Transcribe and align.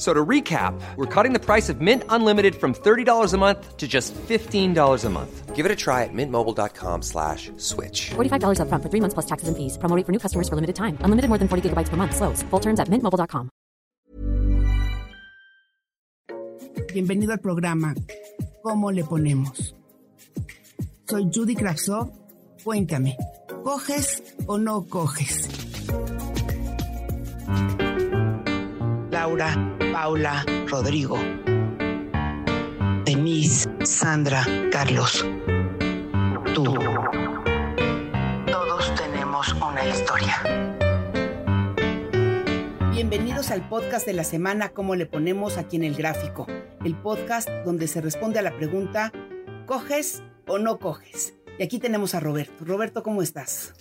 So 0.00 0.14
to 0.14 0.24
recap, 0.24 0.80
we're 0.96 1.04
cutting 1.04 1.34
the 1.34 1.38
price 1.38 1.68
of 1.68 1.82
Mint 1.82 2.04
Unlimited 2.08 2.54
from 2.54 2.72
$30 2.72 3.34
a 3.34 3.36
month 3.36 3.76
to 3.76 3.86
just 3.86 4.14
$15 4.14 5.04
a 5.04 5.10
month. 5.10 5.54
Give 5.54 5.66
it 5.66 5.70
a 5.70 5.76
try 5.76 6.04
at 6.04 6.14
mintmobile.com 6.14 7.02
slash 7.02 7.52
switch. 7.58 8.12
$45 8.16 8.60
upfront 8.64 8.82
for 8.82 8.88
three 8.88 9.00
months 9.00 9.12
plus 9.12 9.26
taxes 9.26 9.48
and 9.48 9.56
fees. 9.58 9.76
Promo 9.76 9.94
rate 9.94 10.06
for 10.06 10.12
new 10.12 10.18
customers 10.18 10.48
for 10.48 10.56
limited 10.56 10.74
time. 10.74 10.96
Unlimited 11.04 11.28
more 11.28 11.36
than 11.36 11.48
40 11.48 11.68
gigabytes 11.68 11.90
per 11.90 11.98
month. 11.98 12.16
Slows. 12.16 12.42
Full 12.48 12.60
terms 12.60 12.80
at 12.80 12.88
mintmobile.com. 12.88 13.50
Bienvenido 16.94 17.32
al 17.32 17.40
programa 17.40 17.94
¿Cómo 18.62 18.90
le 18.92 19.04
ponemos? 19.04 19.74
Soy 21.08 21.30
Judy 21.30 21.54
Kravsov. 21.54 22.10
Cuéntame, 22.64 23.16
¿coges 23.64 24.22
o 24.46 24.58
no 24.58 24.86
coges? 24.86 25.59
Laura, 29.20 29.54
Paula, 29.92 30.46
Rodrigo, 30.66 31.18
Denise, 33.04 33.68
Sandra, 33.84 34.46
Carlos. 34.72 35.26
Tú. 36.54 36.64
Todos 38.50 38.94
tenemos 38.94 39.52
una 39.56 39.86
historia. 39.86 40.36
Bienvenidos 42.94 43.50
al 43.50 43.68
podcast 43.68 44.06
de 44.06 44.14
la 44.14 44.24
semana, 44.24 44.70
¿Cómo 44.70 44.94
le 44.94 45.04
ponemos 45.04 45.58
aquí 45.58 45.76
en 45.76 45.84
el 45.84 45.96
gráfico? 45.96 46.46
El 46.82 46.96
podcast 46.96 47.46
donde 47.66 47.88
se 47.88 48.00
responde 48.00 48.38
a 48.38 48.42
la 48.42 48.56
pregunta, 48.56 49.12
¿coges 49.66 50.22
o 50.46 50.58
no 50.58 50.78
coges? 50.78 51.34
Y 51.58 51.62
aquí 51.62 51.78
tenemos 51.78 52.14
a 52.14 52.20
Roberto. 52.20 52.64
Roberto, 52.64 53.02
¿cómo 53.02 53.20
estás? 53.20 53.74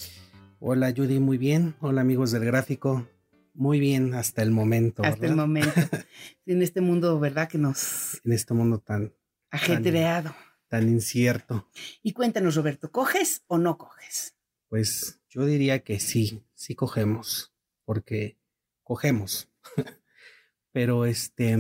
Hola 0.60 0.92
Judy, 0.94 1.20
muy 1.22 1.38
bien. 1.38 1.76
Hola 1.80 2.02
amigos 2.02 2.32
del 2.32 2.44
gráfico. 2.44 3.08
Muy 3.54 3.80
bien 3.80 4.14
hasta 4.14 4.42
el 4.42 4.52
momento. 4.52 5.04
Hasta 5.04 5.26
el 5.26 5.36
momento. 5.36 5.72
en 6.46 6.62
este 6.62 6.82
mundo, 6.82 7.20
¿verdad? 7.20 7.50
Que 7.50 7.58
nos 7.58 8.22
En 8.24 8.34
este 8.34 8.54
mundo 8.54 8.80
tan, 8.80 9.14
ajetreado. 9.52 10.36
tan 10.68 10.88
incierto. 10.88 11.70
Y 12.02 12.14
cuéntanos, 12.14 12.56
Roberto, 12.56 12.92
¿coges 12.92 13.44
o 13.48 13.58
no 13.58 13.78
coges? 13.78 14.36
Pues 14.68 15.20
yo 15.30 15.46
diría 15.46 15.84
que 15.84 16.00
sí, 16.00 16.44
sí 16.54 16.76
cogemos, 16.76 17.54
porque 17.86 18.38
cogemos. 18.84 19.50
Pero 20.72 21.06
este, 21.06 21.58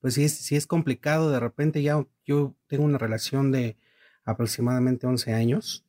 pues 0.00 0.14
sí 0.14 0.24
es, 0.24 0.36
sí 0.36 0.56
es 0.56 0.66
complicado. 0.66 1.30
De 1.30 1.40
repente 1.40 1.82
ya 1.82 2.06
yo 2.24 2.56
tengo 2.66 2.84
una 2.84 2.98
relación 2.98 3.52
de 3.52 3.76
aproximadamente 4.24 5.06
11 5.06 5.32
años, 5.32 5.86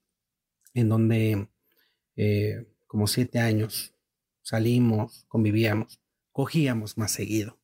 en 0.73 0.89
donde 0.89 1.50
eh, 2.16 2.66
como 2.88 3.08
7 3.08 3.39
años 3.39 3.94
salimos, 4.48 5.26
convivíamos, 5.28 6.00
cogíamos 6.31 6.98
más 6.98 7.12
seguido. 7.12 7.59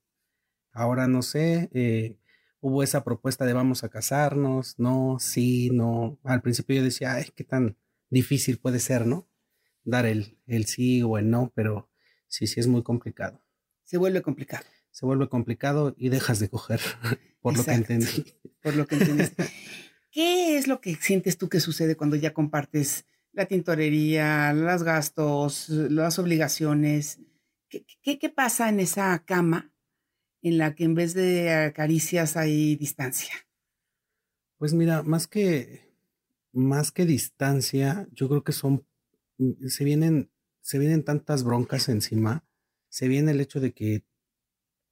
Ahora 0.73 1.07
no 1.07 1.21
sé, 1.21 1.69
eh, 1.73 2.17
hubo 2.59 2.83
esa 2.83 3.05
propuesta 3.05 3.45
de 3.45 3.53
vamos 3.53 3.85
a 3.85 3.89
casarnos, 3.89 4.77
no, 4.77 5.17
sí, 5.17 5.69
no. 5.69 6.19
Al 6.23 6.41
principio 6.41 6.75
yo 6.75 6.83
decía, 6.83 7.13
ay, 7.13 7.27
qué 7.35 7.45
tan 7.45 7.77
difícil 8.09 8.57
puede 8.59 8.79
ser, 8.79 9.07
¿no? 9.07 9.29
Dar 9.85 10.05
el, 10.05 10.37
el 10.45 10.65
sí 10.65 11.01
o 11.03 11.17
el 11.17 11.29
no, 11.29 11.53
pero 11.55 11.89
sí, 12.27 12.47
sí 12.47 12.59
es 12.59 12.67
muy 12.67 12.83
complicado. 12.83 13.41
Se 13.83 13.97
vuelve 13.97 14.21
complicado, 14.21 14.65
Se 14.91 15.05
vuelve 15.05 15.29
complicado 15.29 15.95
y 15.97 16.09
dejas 16.09 16.39
de 16.39 16.49
coger, 16.49 16.81
por 17.41 17.55
lo 17.55 17.63
que 17.63 17.71
entendí. 17.71 18.25
por 18.61 18.75
lo 18.75 18.87
que 18.87 18.95
entendiste. 18.95 19.45
¿Qué 20.11 20.57
es 20.57 20.67
lo 20.67 20.81
que 20.81 20.95
sientes 20.95 21.37
tú 21.37 21.47
que 21.47 21.61
sucede 21.61 21.95
cuando 21.95 22.17
ya 22.17 22.33
compartes 22.33 23.05
la 23.33 23.45
tintorería, 23.45 24.53
los 24.53 24.83
gastos, 24.83 25.69
las 25.69 26.19
obligaciones? 26.19 27.19
¿Qué, 27.67 27.85
qué, 28.01 28.19
qué 28.19 28.29
pasa 28.29 28.69
en 28.69 28.79
esa 28.79 29.17
cama 29.25 29.73
en 30.41 30.57
la 30.57 30.75
que 30.75 30.83
en 30.83 30.93
vez 30.93 31.13
de 31.13 31.73
caricias 31.75 32.37
hay 32.37 32.75
distancia? 32.75 33.33
Pues 34.57 34.73
mira, 34.73 35.03
más 35.03 35.27
que, 35.27 35.93
más 36.51 36.91
que 36.91 37.05
distancia, 37.05 38.07
yo 38.11 38.29
creo 38.29 38.43
que 38.43 38.51
son, 38.51 38.85
mm, 39.37 39.67
se 39.67 39.83
vienen, 39.83 40.31
se 40.61 40.79
vienen 40.79 41.03
tantas 41.03 41.43
broncas 41.43 41.89
encima, 41.89 42.45
se 42.89 43.07
viene 43.07 43.31
el 43.31 43.41
hecho 43.41 43.59
de 43.59 43.73
que, 43.73 44.03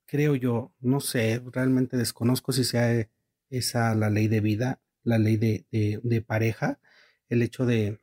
creo 0.08 0.36
yo, 0.36 0.74
no 0.80 1.00
sé, 1.00 1.42
realmente 1.54 1.96
desconozco 1.96 2.52
si 2.52 2.64
sea 2.64 3.08
esa 3.50 3.96
la 3.96 4.10
ley 4.10 4.28
de 4.28 4.42
vida, 4.42 4.82
la 5.04 5.18
ley 5.18 5.38
de, 5.38 5.66
de 5.72 6.22
pareja, 6.22 6.80
el 7.30 7.42
hecho 7.42 7.66
de, 7.66 8.00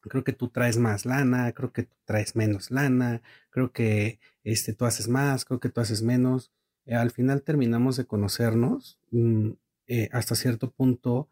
creo 0.00 0.24
que 0.24 0.32
tú 0.32 0.48
traes 0.48 0.78
más 0.78 1.06
lana, 1.06 1.52
creo 1.52 1.72
que 1.72 1.84
tú 1.84 1.96
traes 2.04 2.36
menos 2.36 2.70
lana, 2.70 3.22
creo 3.50 3.72
que 3.72 4.20
este, 4.44 4.72
tú 4.74 4.84
haces 4.86 5.08
más, 5.08 5.44
creo 5.44 5.60
que 5.60 5.68
tú 5.68 5.80
haces 5.80 6.02
menos. 6.02 6.52
Eh, 6.86 6.94
al 6.94 7.10
final 7.10 7.42
terminamos 7.42 7.96
de 7.96 8.06
conocernos 8.06 8.98
mm, 9.10 9.50
eh, 9.86 10.08
hasta 10.12 10.34
cierto 10.34 10.70
punto 10.70 11.28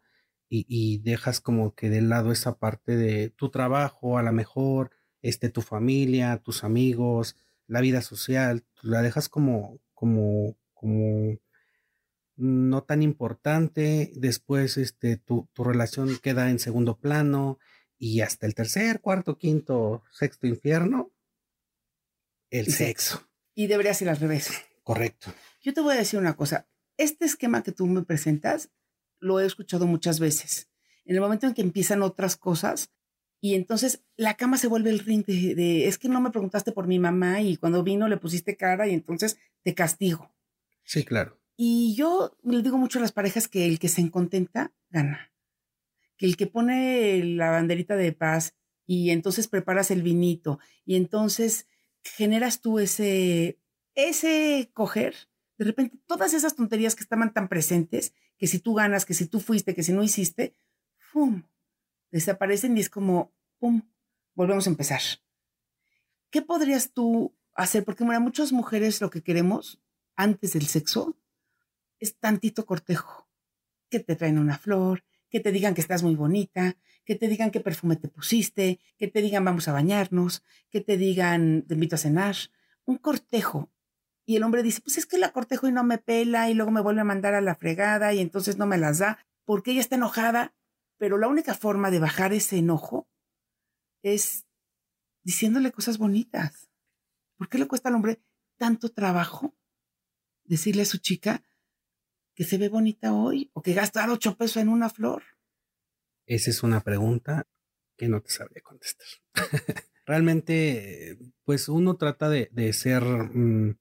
y, 0.49 0.65
y 0.67 0.99
dejas 0.99 1.41
como 1.41 1.75
que 1.75 1.89
de 1.89 2.01
lado 2.01 2.31
esa 2.31 2.57
parte 2.57 2.95
de 2.97 3.29
tu 3.29 3.49
trabajo, 3.49 4.17
a 4.17 4.23
lo 4.23 4.31
mejor, 4.33 4.91
este, 5.21 5.49
tu 5.49 5.61
familia, 5.61 6.37
tus 6.37 6.63
amigos, 6.63 7.35
la 7.67 7.81
vida 7.81 8.01
social, 8.01 8.63
la 8.81 9.01
dejas 9.01 9.29
como, 9.29 9.79
como, 9.93 10.55
como 10.73 11.37
no 12.37 12.83
tan 12.83 13.03
importante, 13.03 14.11
después 14.15 14.77
este, 14.77 15.17
tu, 15.17 15.49
tu 15.53 15.63
relación 15.63 16.17
queda 16.21 16.49
en 16.49 16.59
segundo 16.59 16.97
plano 16.97 17.59
y 17.99 18.21
hasta 18.21 18.47
el 18.47 18.55
tercer, 18.55 19.01
cuarto, 19.01 19.37
quinto, 19.37 20.03
sexto 20.11 20.47
infierno, 20.47 21.11
el 22.49 22.69
Y 22.69 22.71
sexo. 22.71 23.29
Y 23.53 23.67
debería 23.67 23.93
ser 23.93 24.09
al 24.09 24.17
revés. 24.17 24.49
Correcto. 24.83 25.31
Yo 25.61 25.73
te 25.73 25.81
voy 25.81 25.93
a 25.93 25.99
decir 25.99 26.17
una 26.17 26.35
cosa. 26.35 26.67
Este 26.97 27.25
esquema 27.25 27.61
que 27.61 27.73
tú 27.73 27.85
me 27.85 28.01
presentas 28.03 28.71
lo 29.19 29.39
he 29.39 29.45
escuchado 29.45 29.85
muchas 29.85 30.19
veces. 30.19 30.69
En 31.05 31.15
el 31.15 31.21
momento 31.21 31.45
en 31.45 31.53
que 31.53 31.61
empiezan 31.61 32.01
otras 32.01 32.37
cosas 32.37 32.89
y 33.41 33.55
entonces 33.55 34.01
la 34.15 34.35
cama 34.35 34.57
se 34.57 34.67
vuelve 34.67 34.89
el 34.89 34.99
ring 34.99 35.25
de, 35.25 35.55
de, 35.55 35.87
es 35.87 35.97
que 35.97 36.09
no 36.09 36.21
me 36.21 36.31
preguntaste 36.31 36.71
por 36.71 36.87
mi 36.87 36.99
mamá 36.99 37.41
y 37.41 37.57
cuando 37.57 37.83
vino 37.83 38.07
le 38.07 38.17
pusiste 38.17 38.55
cara 38.55 38.87
y 38.87 38.93
entonces 38.93 39.37
te 39.63 39.75
castigo. 39.75 40.33
Sí, 40.83 41.03
claro. 41.03 41.37
Y 41.57 41.95
yo 41.95 42.37
le 42.43 42.61
digo 42.61 42.77
mucho 42.77 42.99
a 42.99 43.01
las 43.01 43.11
parejas 43.11 43.49
que 43.49 43.65
el 43.65 43.79
que 43.79 43.89
se 43.89 44.09
contenta 44.09 44.71
gana. 44.89 45.33
Que 46.19 46.27
el 46.27 46.37
que 46.37 46.45
pone 46.45 47.23
la 47.23 47.49
banderita 47.49 47.95
de 47.95 48.11
paz 48.13 48.53
y 48.85 49.09
entonces 49.09 49.47
preparas 49.47 49.89
el 49.89 50.03
vinito 50.03 50.59
y 50.85 50.95
entonces 50.95 51.67
generas 52.03 52.61
tú 52.61 52.77
ese, 52.77 53.59
ese 53.95 54.69
coger, 54.73 55.15
de 55.57 55.65
repente 55.65 55.97
todas 56.05 56.33
esas 56.33 56.55
tonterías 56.55 56.95
que 56.95 57.03
estaban 57.03 57.33
tan 57.33 57.47
presentes, 57.47 58.13
que 58.37 58.47
si 58.47 58.59
tú 58.59 58.73
ganas, 58.73 59.05
que 59.05 59.13
si 59.13 59.25
tú 59.25 59.39
fuiste, 59.39 59.73
que 59.73 59.83
si 59.83 59.91
no 59.91 60.03
hiciste, 60.03 60.55
¡fum! 60.97 61.43
Desaparecen 62.11 62.77
y 62.77 62.81
es 62.81 62.89
como, 62.89 63.33
¡pum! 63.57 63.81
Volvemos 64.35 64.67
a 64.67 64.69
empezar. 64.69 65.01
¿Qué 66.29 66.41
podrías 66.41 66.93
tú 66.93 67.35
hacer? 67.53 67.83
Porque 67.83 68.03
mira, 68.03 68.19
muchas 68.19 68.51
mujeres 68.51 69.01
lo 69.01 69.09
que 69.09 69.23
queremos 69.23 69.81
antes 70.15 70.53
del 70.53 70.67
sexo 70.67 71.17
es 71.99 72.17
tantito 72.17 72.65
cortejo. 72.65 73.27
Que 73.89 73.99
te 73.99 74.15
traen 74.15 74.37
una 74.37 74.57
flor, 74.57 75.03
que 75.29 75.39
te 75.39 75.51
digan 75.51 75.73
que 75.73 75.81
estás 75.81 76.03
muy 76.03 76.15
bonita, 76.15 76.75
que 77.05 77.15
te 77.15 77.27
digan 77.27 77.51
qué 77.51 77.59
perfume 77.59 77.95
te 77.95 78.07
pusiste, 78.07 78.79
que 78.97 79.07
te 79.07 79.21
digan 79.21 79.45
vamos 79.45 79.67
a 79.67 79.73
bañarnos, 79.73 80.43
que 80.69 80.81
te 80.81 80.97
digan 80.97 81.63
te 81.67 81.75
invito 81.75 81.95
a 81.95 81.99
cenar. 81.99 82.35
Un 82.85 82.97
cortejo. 82.97 83.71
Y 84.25 84.35
el 84.35 84.43
hombre 84.43 84.63
dice, 84.63 84.81
pues 84.81 84.97
es 84.97 85.05
que 85.05 85.17
la 85.17 85.31
cortejo 85.31 85.67
y 85.67 85.71
no 85.71 85.83
me 85.83 85.97
pela 85.97 86.49
y 86.49 86.53
luego 86.53 86.71
me 86.71 86.81
vuelve 86.81 87.01
a 87.01 87.05
mandar 87.05 87.33
a 87.33 87.41
la 87.41 87.55
fregada 87.55 88.13
y 88.13 88.19
entonces 88.19 88.57
no 88.57 88.67
me 88.67 88.77
las 88.77 88.99
da 88.99 89.25
porque 89.43 89.71
ella 89.71 89.81
está 89.81 89.95
enojada. 89.95 90.53
Pero 90.97 91.17
la 91.17 91.27
única 91.27 91.55
forma 91.55 91.91
de 91.91 91.99
bajar 91.99 92.33
ese 92.33 92.57
enojo 92.57 93.07
es 94.03 94.45
diciéndole 95.23 95.71
cosas 95.71 95.97
bonitas. 95.97 96.69
¿Por 97.37 97.49
qué 97.49 97.57
le 97.57 97.67
cuesta 97.67 97.89
al 97.89 97.95
hombre 97.95 98.21
tanto 98.57 98.89
trabajo 98.89 99.55
decirle 100.43 100.81
a 100.81 100.85
su 100.85 100.97
chica 100.97 101.43
que 102.39 102.45
se 102.45 102.57
ve 102.57 102.69
bonita 102.69 103.13
hoy 103.13 103.51
o 103.53 103.61
que 103.61 103.73
gasta 103.73 104.09
ocho 104.09 104.37
pesos 104.37 104.61
en 104.61 104.69
una 104.69 104.89
flor? 104.89 105.23
Esa 106.25 106.51
es 106.51 106.63
una 106.63 106.79
pregunta 106.79 107.45
que 107.97 108.07
no 108.07 108.21
te 108.21 108.29
sabría 108.29 108.61
contestar. 108.61 109.07
Realmente, 110.05 111.19
pues 111.43 111.67
uno 111.67 111.97
trata 111.97 112.29
de, 112.29 112.71
ser 112.71 113.03
mm, 113.03 113.77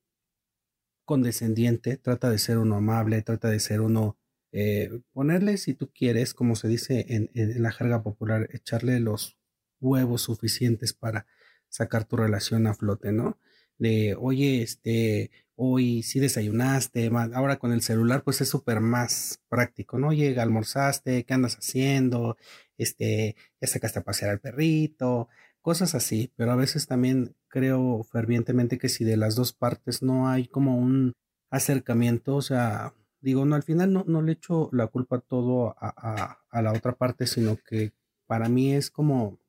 condescendiente, 1.04 1.98
trata 1.98 2.30
de 2.30 2.38
ser 2.38 2.58
uno 2.58 2.74
amable, 2.74 3.22
trata 3.22 3.48
de 3.48 3.60
ser 3.60 3.80
uno, 3.80 4.18
eh, 4.50 4.90
ponerle, 5.12 5.56
si 5.56 5.74
tú 5.74 5.92
quieres, 5.92 6.34
como 6.34 6.56
se 6.56 6.66
dice 6.66 7.06
en, 7.10 7.30
en 7.34 7.62
la 7.62 7.70
jerga 7.70 8.02
popular, 8.02 8.48
echarle 8.52 8.98
los 8.98 9.38
huevos 9.78 10.22
suficientes 10.22 10.94
para 10.94 11.28
sacar 11.68 12.06
tu 12.06 12.16
relación 12.16 12.66
a 12.66 12.74
flote, 12.74 13.12
¿no? 13.12 13.38
De, 13.78 14.16
oye, 14.18 14.62
este, 14.62 15.30
hoy 15.56 16.02
sí 16.02 16.20
desayunaste, 16.20 17.10
ahora 17.34 17.58
con 17.58 17.72
el 17.72 17.82
celular 17.82 18.22
pues 18.24 18.40
es 18.40 18.48
súper 18.48 18.80
más 18.80 19.40
práctico, 19.48 19.98
¿no? 19.98 20.12
Llega, 20.12 20.42
almorzaste, 20.42 21.24
¿qué 21.24 21.34
andas 21.34 21.56
haciendo? 21.56 22.36
Este, 22.76 23.36
ya 23.60 23.68
sacaste 23.68 24.00
a 24.00 24.04
pasear 24.04 24.30
al 24.30 24.40
perrito, 24.40 25.28
cosas 25.60 25.94
así, 25.94 26.32
pero 26.36 26.52
a 26.52 26.56
veces 26.56 26.86
también 26.86 27.34
creo 27.48 28.04
fervientemente 28.04 28.78
que 28.78 28.88
si 28.88 29.04
de 29.04 29.16
las 29.16 29.34
dos 29.34 29.52
partes 29.52 30.02
no 30.02 30.28
hay 30.28 30.46
como 30.48 30.76
un 30.78 31.14
acercamiento, 31.50 32.36
o 32.36 32.42
sea, 32.42 32.94
digo, 33.20 33.44
no, 33.44 33.56
al 33.56 33.62
final 33.62 33.92
no, 33.92 34.04
no 34.06 34.22
le 34.22 34.32
echo 34.32 34.68
la 34.72 34.86
culpa 34.88 35.20
todo 35.20 35.70
a, 35.78 35.94
a, 35.96 36.40
a 36.50 36.62
la 36.62 36.72
otra 36.72 36.92
parte, 36.92 37.26
sino 37.26 37.56
que 37.56 37.92
para 38.26 38.48
mí 38.48 38.74
es 38.74 38.90
como 38.90 39.40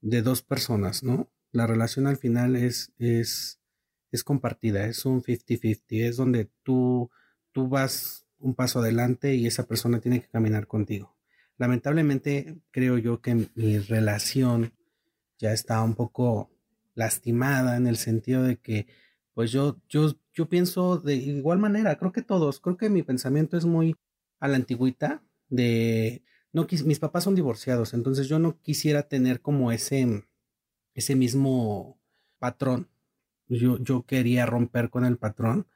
de 0.00 0.22
dos 0.22 0.42
personas, 0.42 1.02
¿no? 1.02 1.28
La 1.52 1.66
relación 1.66 2.06
al 2.06 2.16
final 2.16 2.56
es, 2.56 2.92
es, 2.98 3.57
es 4.10 4.24
compartida, 4.24 4.86
es 4.86 5.04
un 5.04 5.22
50-50, 5.22 5.82
es 5.90 6.16
donde 6.16 6.50
tú, 6.62 7.10
tú 7.52 7.68
vas 7.68 8.26
un 8.38 8.54
paso 8.54 8.80
adelante 8.80 9.34
y 9.34 9.46
esa 9.46 9.66
persona 9.66 10.00
tiene 10.00 10.20
que 10.20 10.28
caminar 10.28 10.66
contigo. 10.66 11.16
Lamentablemente 11.56 12.56
creo 12.70 12.98
yo 12.98 13.20
que 13.20 13.48
mi 13.54 13.78
relación 13.78 14.72
ya 15.38 15.52
está 15.52 15.82
un 15.82 15.94
poco 15.94 16.50
lastimada 16.94 17.76
en 17.76 17.86
el 17.86 17.96
sentido 17.96 18.42
de 18.42 18.56
que 18.56 18.86
pues 19.34 19.52
yo, 19.52 19.80
yo, 19.88 20.16
yo 20.32 20.48
pienso 20.48 20.98
de 20.98 21.14
igual 21.14 21.58
manera, 21.58 21.96
creo 21.96 22.12
que 22.12 22.22
todos, 22.22 22.60
creo 22.60 22.76
que 22.76 22.90
mi 22.90 23.02
pensamiento 23.02 23.56
es 23.56 23.64
muy 23.64 23.96
a 24.40 24.48
la 24.48 24.56
antigüita 24.56 25.22
de 25.48 26.22
no 26.52 26.66
mis 26.84 26.98
papás 26.98 27.24
son 27.24 27.34
divorciados, 27.34 27.94
entonces 27.94 28.28
yo 28.28 28.38
no 28.38 28.60
quisiera 28.60 29.04
tener 29.04 29.40
como 29.40 29.70
ese 29.70 30.24
ese 30.98 31.14
mismo 31.14 32.00
patrón. 32.38 32.88
Yo, 33.48 33.78
yo 33.78 34.04
quería 34.06 34.46
romper 34.46 34.90
con 34.90 35.04
el 35.04 35.16
patrón 35.16 35.66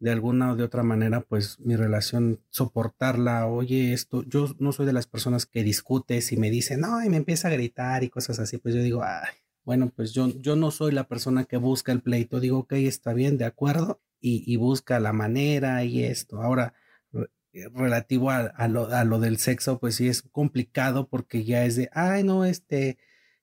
de 0.00 0.10
alguna 0.10 0.52
o 0.52 0.56
de 0.56 0.64
otra 0.64 0.82
manera, 0.82 1.20
pues 1.22 1.58
mi 1.60 1.76
relación, 1.76 2.40
soportarla, 2.50 3.46
oye, 3.46 3.92
esto, 3.94 4.22
yo 4.24 4.54
no 4.58 4.72
soy 4.72 4.86
de 4.86 4.92
las 4.92 5.06
personas 5.06 5.46
que 5.46 5.62
discutes 5.62 6.32
y 6.32 6.36
me 6.36 6.50
dicen, 6.50 6.80
no, 6.80 7.02
y 7.02 7.08
me 7.08 7.16
empieza 7.16 7.48
a 7.48 7.52
gritar 7.52 8.04
y 8.04 8.10
cosas 8.10 8.38
así, 8.38 8.58
pues 8.58 8.74
yo 8.74 8.82
digo, 8.82 9.02
ay, 9.02 9.32
bueno, 9.64 9.90
pues 9.94 10.12
yo, 10.12 10.28
yo 10.40 10.56
no 10.56 10.70
soy 10.70 10.92
la 10.92 11.08
persona 11.08 11.44
que 11.44 11.56
busca 11.56 11.92
el 11.92 12.02
pleito, 12.02 12.40
digo, 12.40 12.58
ok, 12.60 12.72
está 12.74 13.14
bien, 13.14 13.38
de 13.38 13.46
acuerdo, 13.46 14.00
y, 14.20 14.44
y 14.46 14.56
busca 14.56 15.00
la 15.00 15.12
manera 15.12 15.84
y 15.84 16.04
esto. 16.04 16.42
Ahora, 16.42 16.74
relativo 17.72 18.30
a, 18.30 18.40
a, 18.46 18.68
lo, 18.68 18.88
a 18.88 19.04
lo 19.04 19.20
del 19.20 19.38
sexo, 19.38 19.78
pues 19.78 19.96
sí 19.96 20.08
es 20.08 20.22
complicado 20.22 21.08
porque 21.08 21.44
ya 21.44 21.64
es 21.64 21.76
de, 21.76 21.88
ay, 21.92 22.24
no, 22.24 22.44
este, 22.44 22.98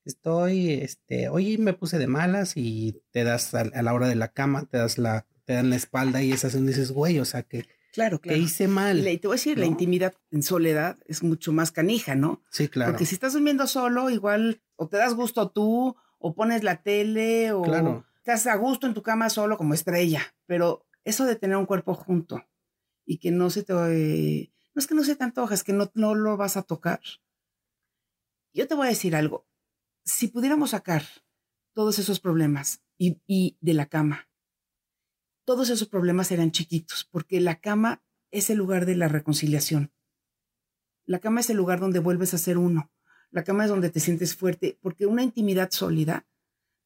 estoy, 0.06 0.74
este, 0.74 1.30
hoy 1.30 1.58
me 1.58 1.74
puse 1.74 1.98
de 1.98 2.08
malas 2.08 2.54
y 2.56 3.02
te 3.12 3.24
das 3.24 3.54
a, 3.54 3.64
la 3.64 3.94
hora 3.94 4.08
de 4.08 4.16
la 4.16 4.30
cama, 4.30 4.66
te 4.66 4.78
das 4.78 4.98
la, 4.98 5.26
te 5.46 5.54
dan 5.54 5.70
la 5.70 5.76
espalda 5.76 6.22
y 6.22 6.32
esas 6.32 6.56
y 6.56 6.62
dices, 6.62 6.92
güey, 6.92 7.20
o 7.20 7.26
sea 7.26 7.44
que, 7.44 7.68
claro, 7.94 8.20
claro. 8.20 8.22
que 8.22 8.38
hice 8.38 8.68
mal. 8.68 9.08
Y 9.08 9.18
te 9.18 9.28
voy 9.28 9.36
a 9.36 9.38
decir, 9.38 9.58
la 9.58 9.66
intimidad 9.66 10.14
en 10.32 10.44
soledad 10.44 10.98
es 11.08 11.24
mucho 11.24 11.52
más 11.52 11.72
canija, 11.72 12.16
¿no? 12.16 12.42
Sí, 12.52 12.68
claro. 12.68 12.92
Porque 12.92 13.06
si 13.06 13.16
estás 13.16 13.34
durmiendo 13.34 13.68
solo, 13.68 14.10
igual 14.10 14.62
o 14.76 14.88
te 14.88 14.98
das 14.98 15.14
gusto 15.14 15.50
tú, 15.50 15.96
o 16.20 16.36
pones 16.36 16.64
la 16.64 16.82
tele, 16.82 17.52
o 17.52 18.04
estás 18.18 18.48
a 18.48 18.56
gusto 18.56 18.88
en 18.88 18.94
tu 18.94 19.02
cama 19.02 19.30
solo 19.30 19.58
como 19.58 19.74
estrella. 19.74 20.22
Pero 20.46 20.86
eso 21.04 21.26
de 21.26 21.36
tener 21.36 21.58
un 21.58 21.66
cuerpo 21.66 21.94
junto 21.94 22.44
y 23.06 23.18
que 23.18 23.32
no 23.32 23.50
se 23.50 23.64
te... 23.64 23.74
no 23.74 24.80
es 24.80 24.88
que 24.88 24.96
no 24.96 25.04
se 25.04 25.16
te 25.16 25.24
antoja, 25.24 25.54
es 25.54 25.64
que 25.64 25.74
no, 25.74 25.92
no 25.96 26.16
lo 26.16 26.38
vas 26.38 26.58
a 26.58 26.64
tocar. 26.64 27.02
Yo 28.54 28.68
te 28.68 28.76
voy 28.76 28.88
a 28.88 28.90
decir 28.90 29.16
algo 29.16 29.48
si 30.12 30.28
pudiéramos 30.28 30.72
sacar 30.72 31.04
todos 31.74 32.00
esos 32.00 32.20
problemas 32.20 32.84
y, 32.98 33.58
de 33.60 33.74
la 33.74 33.88
cama, 33.88 34.30
todos 35.46 35.70
esos 35.70 35.88
problemas 35.88 36.32
eran 36.32 36.52
chiquitos, 36.52 37.08
porque 37.10 37.40
la 37.40 37.60
cama 37.60 38.04
es 38.30 38.50
el 38.50 38.58
lugar 38.58 38.86
de 38.86 38.96
la 38.96 39.08
reconciliación. 39.08 39.92
La 41.06 41.20
cama 41.20 41.40
es 41.40 41.50
el 41.50 41.58
lugar 41.58 41.80
donde 41.80 42.00
vuelves 42.00 42.34
a 42.34 42.38
ser 42.38 42.58
uno. 42.58 42.92
La 43.32 43.44
cama 43.44 43.64
es 43.64 43.70
donde 43.70 43.90
te 43.90 44.00
sientes 44.00 44.36
fuerte, 44.36 44.78
porque 44.82 45.06
una 45.06 45.24
intimidad 45.24 45.72
sólida 45.72 46.28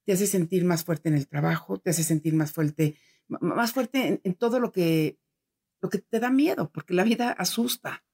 te 0.05 0.13
hace 0.13 0.27
sentir 0.27 0.63
más 0.63 0.83
fuerte 0.83 1.09
en 1.09 1.15
el 1.15 1.27
trabajo, 1.27 1.79
te 1.79 1.89
hace 1.89 2.03
sentir 2.03 2.33
más 2.33 2.51
fuerte, 2.51 2.95
más 3.27 3.73
fuerte 3.73 4.07
en, 4.07 4.21
en 4.23 4.35
todo 4.35 4.59
lo 4.59 4.71
que, 4.71 5.19
lo 5.81 5.89
que 5.89 5.99
te 5.99 6.19
da 6.19 6.29
miedo, 6.29 6.71
porque 6.71 6.93
la 6.93 7.03
vida 7.03 7.31
asusta. 7.31 8.05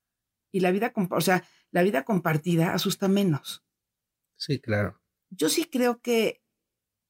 Y 0.53 0.61
la 0.61 0.71
vida, 0.71 0.91
o 0.95 1.21
sea, 1.21 1.45
la 1.69 1.83
vida 1.83 2.03
compartida 2.03 2.73
asusta 2.73 3.07
menos. 3.07 3.63
Sí, 4.35 4.59
claro. 4.59 5.00
Yo 5.31 5.49
sí 5.49 5.63
creo 5.63 6.01
que 6.01 6.43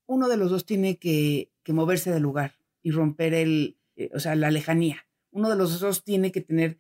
uno 0.06 0.30
de 0.30 0.38
los 0.38 0.52
dos 0.52 0.66
tiene 0.66 0.98
que, 0.98 1.52
moverse 1.68 2.12
del 2.12 2.24
lugar 2.24 2.58
y 2.82 2.92
romper 2.92 3.34
el, 3.34 3.78
eh, 3.96 4.10
o 4.14 4.20
sea, 4.20 4.36
la 4.36 4.52
lejanía. 4.52 5.08
Uno 5.32 5.50
de 5.50 5.56
los 5.56 5.80
dos 5.80 6.04
tiene 6.04 6.32
que 6.32 6.42
tener 6.42 6.80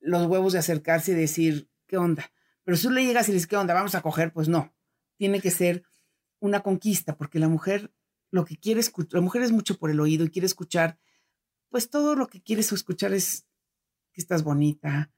los 0.00 0.26
huevos 0.26 0.52
de 0.52 0.58
acercarse 0.58 1.12
y 1.12 1.14
decir, 1.14 1.68
¿qué 1.86 1.98
onda? 1.98 2.32
Pero 2.64 2.76
si 2.76 2.84
tú 2.84 2.90
le 2.90 3.04
llegas 3.04 3.28
y 3.28 3.32
le 3.32 3.34
dices, 3.34 3.46
¿qué 3.46 3.56
onda? 3.56 3.74
Vamos 3.74 3.94
a 3.94 4.00
coger, 4.00 4.32
pues 4.32 4.48
no. 4.48 4.74
Tiene 5.16 5.40
que 5.40 5.50
ser 5.50 5.84
una 6.40 6.60
conquista, 6.60 7.16
porque 7.16 7.38
la 7.38 7.48
mujer 7.48 7.92
lo 8.30 8.44
que 8.44 8.56
quiere 8.56 8.80
escuchar, 8.80 9.14
la 9.14 9.20
mujer 9.20 9.42
es 9.42 9.52
mucho 9.52 9.78
por 9.78 9.90
el 9.90 10.00
oído 10.00 10.24
y 10.24 10.30
quiere 10.30 10.46
escuchar, 10.46 10.98
pues 11.68 11.90
todo 11.90 12.16
lo 12.16 12.28
que 12.28 12.42
quieres 12.42 12.72
escuchar 12.72 13.12
es 13.12 13.46
que 14.12 14.20
estás 14.20 14.42
bonita, 14.42 15.12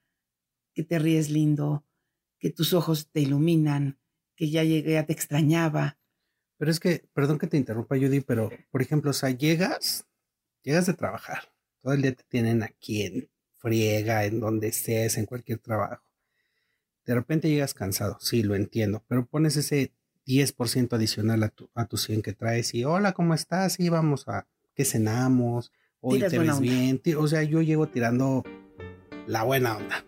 que 0.73 0.83
te 0.83 0.99
ríes 0.99 1.29
lindo, 1.29 1.85
que 2.37 2.49
tus 2.49 2.73
ojos 2.73 3.09
te 3.09 3.21
iluminan, 3.21 3.97
que 4.35 4.49
ya 4.49 4.63
llegué, 4.63 4.93
ya 4.93 5.05
te 5.05 5.13
extrañaba. 5.13 5.97
Pero 6.57 6.71
es 6.71 6.79
que, 6.79 7.05
perdón 7.13 7.37
que 7.37 7.47
te 7.47 7.57
interrumpa, 7.57 7.97
Judy, 7.97 8.21
pero 8.21 8.49
por 8.71 8.81
ejemplo, 8.81 9.11
o 9.11 9.13
sea, 9.13 9.29
llegas, 9.29 10.05
llegas 10.63 10.85
de 10.85 10.93
trabajar, 10.93 11.51
todo 11.81 11.93
el 11.93 12.01
día 12.01 12.13
te 12.13 12.23
tienen 12.23 12.63
aquí 12.63 13.03
en 13.03 13.29
friega, 13.57 14.25
en 14.25 14.39
donde 14.39 14.67
estés, 14.67 15.17
en 15.17 15.25
cualquier 15.25 15.59
trabajo. 15.59 16.03
De 17.05 17.13
repente 17.13 17.49
llegas 17.49 17.73
cansado, 17.73 18.17
sí, 18.19 18.43
lo 18.43 18.55
entiendo, 18.55 19.03
pero 19.07 19.25
pones 19.25 19.57
ese 19.57 19.91
10% 20.25 20.93
adicional 20.93 21.43
a 21.43 21.49
tu, 21.49 21.69
a 21.75 21.85
tu 21.85 21.97
100 21.97 22.21
que 22.21 22.33
traes 22.33 22.73
y 22.73 22.83
hola, 22.83 23.13
¿cómo 23.13 23.33
estás? 23.33 23.79
Y 23.79 23.89
vamos 23.89 24.27
a 24.27 24.47
que 24.73 24.85
cenamos, 24.85 25.71
hoy 25.99 26.19
te 26.19 26.39
ves 26.39 26.59
bien. 26.59 27.01
O 27.17 27.27
sea, 27.27 27.43
yo 27.43 27.61
llego 27.61 27.87
tirando 27.87 28.43
la 29.27 29.43
buena 29.43 29.77
onda 29.77 30.05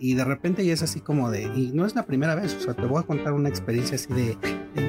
y 0.00 0.14
de 0.14 0.24
repente 0.24 0.64
ya 0.64 0.72
es 0.72 0.82
así 0.82 1.00
como 1.00 1.30
de, 1.30 1.42
y 1.42 1.72
no 1.74 1.84
es 1.84 1.94
la 1.94 2.06
primera 2.06 2.34
vez, 2.34 2.54
o 2.54 2.60
sea, 2.60 2.74
te 2.74 2.86
voy 2.86 3.00
a 3.00 3.06
contar 3.06 3.32
una 3.32 3.48
experiencia 3.48 3.96
así 3.96 4.12
de, 4.12 4.36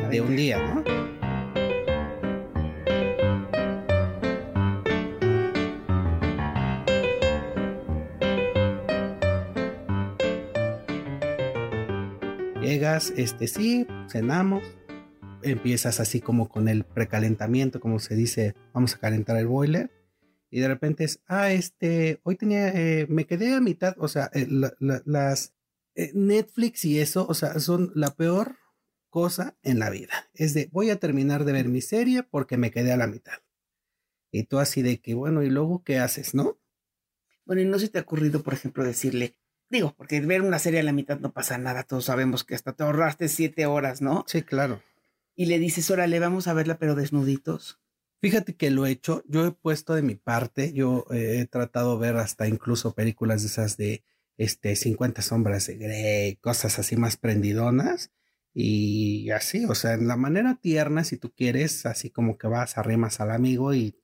de, 0.10 0.22
un 0.22 0.36
día, 0.36 0.58
¿no? 0.60 0.84
Llegas, 12.62 13.14
este 13.18 13.48
sí, 13.48 13.88
cenamos, 14.10 14.64
empiezas 15.42 16.00
así 16.00 16.22
como 16.22 16.50
con 16.50 16.68
el 16.68 16.84
precalentamiento, 16.84 17.80
como 17.80 18.00
se 18.00 18.16
dice, 18.16 18.56
vamos 18.74 18.94
a 18.94 19.00
calentar 19.00 19.38
el 19.38 19.48
boiler 19.48 19.99
y 20.52 20.60
de 20.60 20.68
repente 20.68 21.04
es, 21.04 21.22
ah, 21.28 21.52
este, 21.52 22.20
hoy 22.24 22.36
tenía, 22.36 22.70
eh, 22.70 23.06
me 23.08 23.26
quedé 23.26 23.54
a 23.54 23.62
mitad, 23.62 23.96
o 24.00 24.08
sea, 24.08 24.32
eh, 24.34 24.48
las 24.80 25.54
eh, 25.96 26.12
Netflix 26.14 26.86
y 26.86 27.00
eso, 27.00 27.28
o 27.28 27.34
sea, 27.34 27.60
son 27.60 27.92
la 27.94 28.16
peor 28.16 28.58
cosa 29.10 29.58
en 29.64 29.80
la 29.80 29.90
vida. 29.90 30.30
Es 30.34 30.54
de, 30.54 30.70
voy 30.72 30.90
a 30.90 31.00
terminar 31.00 31.46
de 31.46 31.54
ver 31.54 31.68
mi 31.68 31.82
serie 31.82 32.24
porque 32.24 32.58
me 32.58 32.72
quedé 32.72 32.92
a 32.92 32.98
la 32.98 33.08
mitad. 33.08 33.40
Y 34.32 34.44
tú 34.44 34.60
así 34.60 34.82
de 34.82 35.00
que, 35.02 35.14
bueno, 35.14 35.44
¿y 35.44 35.50
luego 35.50 35.84
qué 35.84 36.00
haces, 36.00 36.34
no? 36.34 36.60
Bueno, 37.46 37.62
y 37.62 37.66
no 37.66 37.80
se 37.80 37.90
te 37.90 37.98
ha 38.00 38.04
ocurrido, 38.04 38.44
por 38.44 38.54
ejemplo, 38.54 38.84
decirle, 38.84 39.36
digo, 39.70 39.94
porque 39.98 40.22
ver 40.22 40.42
una 40.42 40.60
serie 40.60 40.80
a 40.80 40.84
la 40.84 40.92
mitad 40.92 41.20
no 41.20 41.32
pasa 41.34 41.58
nada, 41.58 41.84
todos 41.84 42.06
sabemos 42.06 42.44
que 42.44 42.56
hasta 42.56 42.74
te 42.74 42.84
ahorraste 42.84 43.28
siete 43.28 43.66
horas, 43.66 44.02
¿no? 44.02 44.24
Sí, 44.28 44.44
claro. 44.44 44.82
Y 45.36 45.46
le 45.46 45.58
dices, 45.58 45.90
órale, 45.90 46.20
vamos 46.20 46.48
a 46.48 46.54
verla, 46.54 46.78
pero 46.78 46.96
desnuditos. 46.96 47.80
Fíjate 48.22 48.56
que 48.56 48.70
lo 48.70 48.86
he 48.86 48.92
hecho, 48.92 49.24
yo 49.28 49.46
he 49.46 49.52
puesto 49.52 49.94
de 49.94 50.02
mi 50.02 50.16
parte, 50.16 50.74
yo 50.74 51.06
eh, 51.12 51.40
he 51.40 51.46
tratado 51.46 51.98
de 51.98 52.08
ver 52.08 52.18
hasta 52.18 52.48
incluso 52.48 52.94
películas 52.94 53.42
de 53.42 53.48
esas 53.48 53.78
de 53.78 54.04
este 54.38 54.76
50 54.76 55.22
sombras 55.22 55.68
de 55.68 55.78
Grey, 55.78 56.36
cosas 56.38 56.80
así 56.80 56.98
más 56.98 57.16
prendidonas 57.16 58.12
y 58.54 59.30
así, 59.32 59.66
o 59.66 59.76
sea, 59.76 59.94
en 59.94 60.08
la 60.08 60.18
manera 60.18 60.60
tierna 60.62 61.04
si 61.06 61.18
tú 61.18 61.32
quieres, 61.34 61.86
así 61.86 62.10
como 62.10 62.38
que 62.38 62.48
vas 62.48 62.78
arrimas 62.78 63.22
al 63.22 63.32
amigo 63.32 63.74
y 63.74 63.96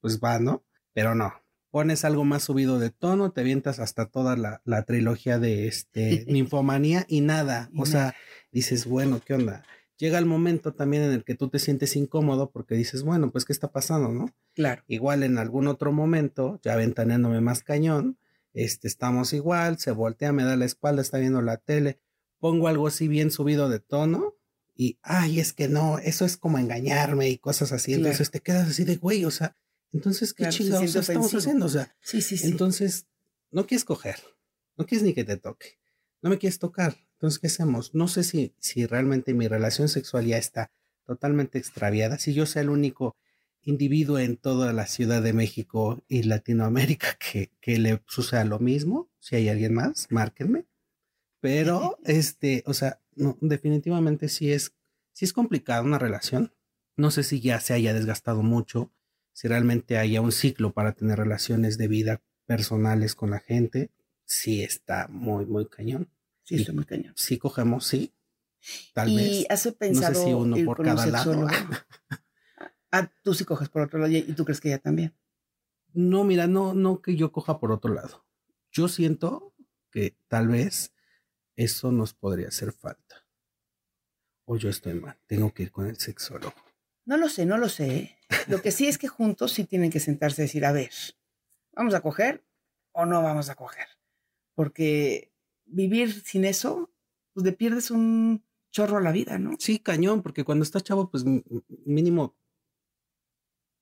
pues 0.00 0.20
va, 0.20 0.38
¿no? 0.38 0.64
Pero 0.92 1.14
no, 1.14 1.32
pones 1.70 2.04
algo 2.04 2.24
más 2.24 2.44
subido 2.44 2.78
de 2.78 2.90
tono, 2.90 3.32
te 3.32 3.40
avientas 3.40 3.78
hasta 3.78 4.06
toda 4.06 4.36
la, 4.36 4.60
la 4.64 4.82
trilogía 4.84 5.38
de 5.38 5.66
este 5.66 6.24
Ninfomanía 6.28 7.06
y 7.08 7.22
nada, 7.22 7.70
o 7.76 7.86
sea, 7.86 8.14
dices, 8.52 8.86
bueno, 8.86 9.20
¿qué 9.24 9.34
onda? 9.34 9.62
Llega 9.98 10.18
el 10.18 10.26
momento 10.26 10.74
también 10.74 11.04
en 11.04 11.12
el 11.12 11.24
que 11.24 11.34
tú 11.34 11.48
te 11.48 11.58
sientes 11.58 11.96
incómodo 11.96 12.50
porque 12.50 12.74
dices, 12.74 13.02
bueno, 13.02 13.30
pues, 13.30 13.44
¿qué 13.44 13.52
está 13.52 13.72
pasando, 13.72 14.10
no? 14.10 14.34
Claro. 14.54 14.82
Igual 14.88 15.22
en 15.22 15.38
algún 15.38 15.68
otro 15.68 15.92
momento, 15.92 16.60
ya 16.62 16.76
ventaneándome 16.76 17.40
más 17.40 17.62
cañón, 17.62 18.18
este, 18.52 18.88
estamos 18.88 19.32
igual, 19.32 19.78
se 19.78 19.90
voltea, 19.92 20.32
me 20.32 20.44
da 20.44 20.56
la 20.56 20.64
espalda, 20.64 21.02
está 21.02 21.18
viendo 21.18 21.40
la 21.42 21.58
tele, 21.58 21.98
pongo 22.38 22.68
algo 22.68 22.86
así 22.86 23.08
bien 23.08 23.30
subido 23.30 23.68
de 23.68 23.80
tono 23.80 24.36
y, 24.74 24.98
ay, 25.02 25.40
es 25.40 25.52
que 25.52 25.68
no, 25.68 25.98
eso 25.98 26.24
es 26.24 26.36
como 26.36 26.58
engañarme 26.58 27.30
y 27.30 27.38
cosas 27.38 27.72
así. 27.72 27.94
Entonces 27.94 28.30
te 28.30 28.40
quedas 28.40 28.68
así 28.68 28.84
de, 28.84 28.96
güey, 28.96 29.24
o 29.24 29.30
sea, 29.30 29.56
entonces, 29.92 30.34
¿qué 30.34 30.48
chingados 30.48 30.94
estamos 30.94 31.34
haciendo? 31.34 31.66
O 31.66 31.68
sea, 31.70 31.96
sí, 32.00 32.20
sí, 32.20 32.36
sí. 32.36 32.48
entonces, 32.48 33.06
no 33.50 33.66
quieres 33.66 33.84
coger, 33.84 34.16
no 34.76 34.84
quieres 34.84 35.06
ni 35.06 35.14
que 35.14 35.24
te 35.24 35.38
toque, 35.38 35.78
no 36.20 36.28
me 36.28 36.38
quieres 36.38 36.58
tocar. 36.58 36.96
Entonces, 37.16 37.38
¿qué 37.38 37.46
hacemos? 37.46 37.94
No 37.94 38.08
sé 38.08 38.24
si, 38.24 38.54
si 38.58 38.86
realmente 38.86 39.34
mi 39.34 39.48
relación 39.48 39.88
sexual 39.88 40.26
ya 40.26 40.36
está 40.36 40.70
totalmente 41.04 41.58
extraviada, 41.58 42.18
si 42.18 42.34
yo 42.34 42.46
sea 42.46 42.62
el 42.62 42.70
único 42.70 43.16
individuo 43.62 44.18
en 44.18 44.36
toda 44.36 44.72
la 44.72 44.86
Ciudad 44.86 45.22
de 45.22 45.32
México 45.32 46.04
y 46.08 46.22
Latinoamérica 46.22 47.16
que, 47.18 47.50
que 47.60 47.78
le 47.78 48.02
suceda 48.06 48.44
lo 48.44 48.58
mismo. 48.58 49.10
Si 49.18 49.36
hay 49.36 49.48
alguien 49.48 49.74
más, 49.74 50.06
márquenme. 50.10 50.66
Pero, 51.40 51.98
este, 52.04 52.62
o 52.66 52.74
sea, 52.74 53.00
no, 53.14 53.36
definitivamente 53.40 54.28
sí 54.28 54.52
es, 54.52 54.74
sí 55.12 55.24
es 55.24 55.32
complicada 55.32 55.82
una 55.82 55.98
relación. 55.98 56.52
No 56.96 57.10
sé 57.10 57.22
si 57.24 57.40
ya 57.40 57.60
se 57.60 57.74
haya 57.74 57.92
desgastado 57.92 58.42
mucho, 58.42 58.92
si 59.32 59.48
realmente 59.48 59.98
haya 59.98 60.20
un 60.20 60.32
ciclo 60.32 60.72
para 60.72 60.92
tener 60.92 61.18
relaciones 61.18 61.76
de 61.76 61.88
vida 61.88 62.22
personales 62.46 63.14
con 63.14 63.30
la 63.30 63.40
gente. 63.40 63.90
Sí 64.24 64.62
está 64.62 65.08
muy, 65.08 65.46
muy 65.46 65.66
cañón. 65.66 66.08
Sí, 66.46 66.54
está 66.54 66.72
muy 66.72 66.84
cañón. 66.84 67.12
Sí 67.16 67.38
cogemos, 67.38 67.84
sí. 67.86 68.14
Tal 68.94 69.08
¿Y 69.08 69.16
vez. 69.16 69.46
has 69.50 69.66
pensado 69.74 70.12
no 70.12 70.18
sé 70.18 70.24
si 70.24 70.32
uno 70.32 70.56
ir 70.56 70.64
por 70.64 70.76
con 70.76 70.88
un 70.88 70.94
cada 70.96 71.06
lado. 71.08 71.46
Ah, 72.92 73.12
tú 73.24 73.34
sí 73.34 73.44
coges 73.44 73.68
por 73.68 73.82
otro 73.82 73.98
lado 73.98 74.12
y 74.12 74.22
tú 74.32 74.44
crees 74.44 74.60
que 74.60 74.68
ella 74.68 74.78
también. 74.78 75.12
No, 75.92 76.22
mira, 76.22 76.46
no, 76.46 76.72
no 76.72 77.02
que 77.02 77.16
yo 77.16 77.32
coja 77.32 77.58
por 77.58 77.72
otro 77.72 77.92
lado. 77.92 78.24
Yo 78.70 78.86
siento 78.86 79.54
que 79.90 80.16
tal 80.28 80.46
vez 80.48 80.94
eso 81.56 81.90
nos 81.90 82.14
podría 82.14 82.48
hacer 82.48 82.72
falta. 82.72 83.26
O 84.44 84.56
yo 84.56 84.70
estoy 84.70 84.94
mal, 84.94 85.18
tengo 85.26 85.52
que 85.52 85.64
ir 85.64 85.72
con 85.72 85.88
el 85.88 85.96
sexólogo. 85.96 86.54
No 87.04 87.16
lo 87.16 87.28
sé, 87.28 87.44
no 87.44 87.58
lo 87.58 87.68
sé. 87.68 87.96
¿eh? 87.96 88.18
Lo 88.46 88.62
que 88.62 88.70
sí 88.70 88.86
es 88.86 88.98
que 88.98 89.08
juntos 89.08 89.52
sí 89.52 89.64
tienen 89.64 89.90
que 89.90 90.00
sentarse 90.00 90.42
y 90.42 90.44
decir, 90.44 90.64
a 90.64 90.72
ver, 90.72 90.92
¿vamos 91.72 91.92
a 91.94 92.00
coger 92.00 92.44
o 92.92 93.04
no 93.04 93.20
vamos 93.22 93.50
a 93.50 93.56
coger? 93.56 93.88
Porque 94.54 95.32
vivir 95.66 96.12
sin 96.24 96.44
eso, 96.44 96.90
pues 97.32 97.44
le 97.44 97.52
pierdes 97.52 97.90
un 97.90 98.44
chorro 98.70 98.98
a 98.98 99.00
la 99.00 99.12
vida, 99.12 99.38
¿no? 99.38 99.56
Sí, 99.58 99.78
cañón, 99.78 100.22
porque 100.22 100.44
cuando 100.44 100.62
estás 100.62 100.82
chavo, 100.84 101.10
pues 101.10 101.24
mínimo 101.84 102.36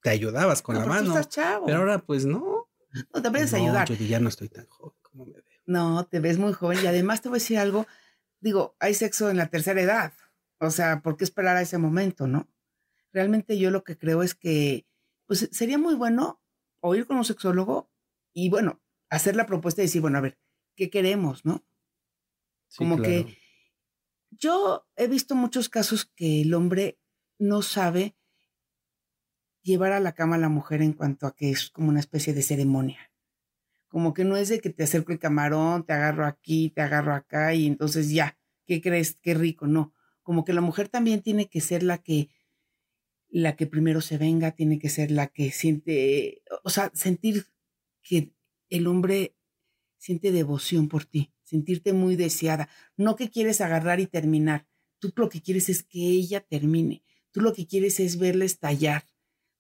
te 0.03 0.11
ayudabas 0.11 0.61
con 0.63 0.75
No, 0.75 0.81
la 0.81 0.87
tú 0.87 0.93
mano. 0.93 1.09
estás 1.09 1.29
chavo. 1.29 1.67
Pero 1.67 1.79
ahora, 1.79 1.99
pues 1.99 2.27
no. 2.27 2.69
no 3.15 3.23
te 3.23 3.31
puedes 3.31 3.53
No, 3.53 3.59
ayudar. 3.59 3.89
Yo 3.89 3.95
ya 4.07 4.21
no 4.21 4.29
estoy 4.29 4.49
tan 4.49 4.67
joven 4.67 4.97
como 5.03 5.27
me 5.27 5.33
veo. 5.33 5.45
No, 5.67 6.07
te 6.07 6.21
ves 6.21 6.39
muy 6.39 6.53
joven 6.53 6.79
y 6.83 6.87
además 6.87 7.23
te 7.23 7.29
voy 7.31 7.37
a 7.37 7.41
decir 7.41 7.59
algo. 7.59 7.87
Digo, 8.41 8.77
hay 8.81 8.93
sexo 8.93 9.31
en 9.31 9.39
la 9.39 9.47
tercera 9.49 9.81
edad. 9.81 10.13
O 10.61 10.71
sea, 10.71 11.01
¿por 11.01 11.17
qué 11.17 11.25
esperar 11.25 11.57
a 11.57 11.63
ese 11.63 11.79
momento, 11.79 12.27
no? 12.27 12.49
Realmente 13.13 13.59
yo 13.59 13.71
lo 13.71 13.83
que 13.83 13.97
creo 13.97 14.23
es 14.23 14.35
que, 14.35 14.87
pues 15.27 15.49
sería 15.53 15.79
muy 15.79 15.95
bueno 15.95 16.43
o 16.81 16.95
ir 16.95 17.07
con 17.07 17.17
un 17.17 17.25
sexólogo 17.25 17.91
y, 18.35 18.51
bueno, 18.51 18.83
hacer 19.09 19.37
la 19.37 19.47
propuesta 19.47 19.81
y 19.81 19.87
decir, 19.87 20.03
bueno, 20.03 20.19
a 20.19 20.21
ver, 20.21 20.39
¿qué 20.77 20.91
queremos, 20.91 21.45
no? 21.47 21.65
Sí, 22.69 22.79
Como 22.79 22.97
claro. 22.97 23.27
que 23.27 23.39
yo 24.31 24.87
he 24.97 25.07
visto 25.07 25.35
muchos 25.35 25.69
casos 25.69 26.05
que 26.05 26.43
el 26.43 26.55
hombre 26.55 26.99
no 27.39 27.63
sabe 27.63 28.17
llevar 29.63 29.93
a 29.93 30.01
la 30.01 30.13
cama 30.13 30.37
a 30.37 30.39
la 30.39 30.49
mujer 30.49 30.83
en 30.83 30.93
cuanto 30.93 31.27
a 31.27 31.35
que 31.35 31.51
es 31.51 31.71
como 31.71 31.89
una 31.89 32.01
especie 32.01 32.35
de 32.35 32.43
ceremonia. 32.43 33.13
Como 33.89 34.13
que 34.13 34.25
no 34.25 34.37
es 34.37 34.49
de 34.49 34.61
que 34.61 34.71
te 34.71 34.83
acerco 34.85 35.13
el 35.13 35.19
camarón, 35.19 35.87
te 35.87 35.93
agarro 35.93 36.27
aquí, 36.27 36.71
te 36.71 36.83
agarro 36.83 37.15
acá 37.15 37.55
y 37.55 37.67
entonces 37.67 38.11
ya, 38.11 38.39
¿qué 38.67 38.81
crees? 38.83 39.19
Qué 39.23 39.35
rico, 39.35 39.67
no. 39.67 39.93
Como 40.23 40.45
que 40.45 40.53
la 40.53 40.61
mujer 40.61 40.89
también 40.89 41.23
tiene 41.23 41.49
que 41.49 41.61
ser 41.61 41.83
la 41.83 41.99
que 41.99 42.29
la 43.29 43.57
que 43.57 43.67
primero 43.67 44.01
se 44.01 44.17
venga, 44.17 44.53
tiene 44.53 44.79
que 44.79 44.89
ser 44.89 45.11
la 45.11 45.27
que 45.27 45.51
siente, 45.51 46.43
o 46.63 46.71
sea, 46.71 46.93
sentir 46.95 47.47
que 48.01 48.33
el 48.69 48.87
hombre 48.87 49.35
siente 49.99 50.31
devoción 50.31 50.89
por 50.89 51.05
ti, 51.05 51.34
sentirte 51.45 51.93
muy 51.93 52.17
deseada, 52.17 52.69
no 52.97 53.17
que 53.17 53.31
quieres 53.31 53.61
agarrar 53.61 54.01
y 54.01 54.07
terminar, 54.07 54.67
tú 54.99 55.13
lo 55.17 55.29
que 55.29 55.43
quieres 55.43 55.69
es 55.69 55.83
que 55.83 56.01
ella 56.01 56.41
termine, 56.41 57.05
tú 57.31 57.41
lo 57.41 57.53
que 57.53 57.67
quieres 57.67 58.01
es 58.01 58.19
verla 58.19 58.45
estallar, 58.45 59.05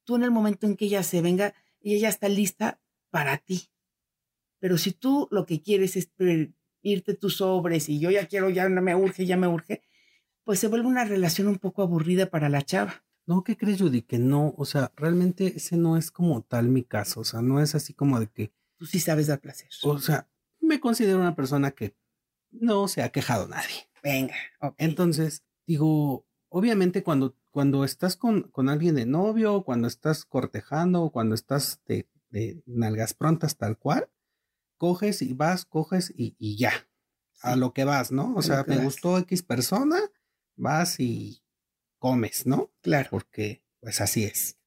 tú 0.04 0.16
en 0.16 0.24
el 0.24 0.30
momento 0.30 0.66
en 0.66 0.76
que 0.76 0.86
ella 0.86 1.02
se 1.02 1.22
venga, 1.22 1.54
ella 1.80 2.02
ya 2.02 2.08
está 2.08 2.28
lista 2.28 2.80
para 3.10 3.38
ti. 3.38 3.70
Pero 4.58 4.78
si 4.78 4.92
tú 4.92 5.28
lo 5.30 5.44
que 5.44 5.60
quieres 5.60 5.96
es 5.96 6.10
irte 6.82 7.14
tus 7.14 7.36
sobres 7.36 7.88
y 7.88 7.98
yo 7.98 8.10
ya 8.10 8.26
quiero, 8.26 8.50
ya 8.50 8.68
no 8.68 8.80
me 8.80 8.94
urge, 8.94 9.26
ya 9.26 9.36
me 9.36 9.46
urge, 9.46 9.82
pues 10.44 10.58
se 10.58 10.68
vuelve 10.68 10.86
una 10.86 11.04
relación 11.04 11.48
un 11.48 11.58
poco 11.58 11.82
aburrida 11.82 12.30
para 12.30 12.48
la 12.48 12.62
chava. 12.62 13.04
No, 13.26 13.42
¿qué 13.42 13.56
crees, 13.56 13.80
Judy? 13.80 14.02
Que 14.02 14.18
no, 14.18 14.54
o 14.56 14.64
sea, 14.66 14.92
realmente 14.96 15.54
ese 15.56 15.76
no 15.76 15.96
es 15.96 16.10
como 16.10 16.42
tal 16.42 16.68
mi 16.68 16.84
caso. 16.84 17.20
O 17.20 17.24
sea, 17.24 17.40
no 17.40 17.60
es 17.62 17.74
así 17.74 17.94
como 17.94 18.20
de 18.20 18.28
que, 18.28 18.52
Tú 18.76 18.86
sí 18.86 19.00
sabes 19.00 19.28
dar 19.28 19.40
placer. 19.40 19.68
o 19.82 19.98
sea, 19.98 20.28
me 20.64 20.80
considero 20.80 21.18
una 21.20 21.36
persona 21.36 21.70
que 21.72 21.96
no 22.50 22.88
se 22.88 23.02
ha 23.02 23.10
quejado 23.10 23.48
nadie. 23.48 23.88
Venga. 24.02 24.34
Entonces, 24.78 25.44
digo, 25.66 26.26
obviamente 26.48 27.02
cuando, 27.02 27.36
cuando 27.50 27.84
estás 27.84 28.16
con, 28.16 28.42
con 28.50 28.68
alguien 28.68 28.94
de 28.94 29.06
novio, 29.06 29.62
cuando 29.64 29.88
estás 29.88 30.24
cortejando, 30.24 31.10
cuando 31.10 31.34
estás 31.34 31.80
de, 31.86 32.08
de 32.30 32.62
nalgas 32.66 33.14
prontas 33.14 33.56
tal 33.56 33.78
cual, 33.78 34.10
coges 34.76 35.22
y 35.22 35.32
vas, 35.32 35.64
coges 35.64 36.12
y, 36.16 36.36
y 36.38 36.56
ya, 36.56 36.72
a 37.40 37.56
lo 37.56 37.72
que 37.72 37.84
vas, 37.84 38.12
¿no? 38.12 38.34
O 38.34 38.42
A 38.42 38.42
sea, 38.42 38.64
me 38.66 38.76
vas. 38.76 38.84
gustó 38.84 39.18
X 39.18 39.42
persona, 39.42 39.98
vas 40.56 41.00
y 41.00 41.42
comes, 41.98 42.46
¿no? 42.46 42.70
claro. 42.82 43.08
porque 43.10 43.62
pues 43.80 44.00
así 44.00 44.24
es. 44.24 44.58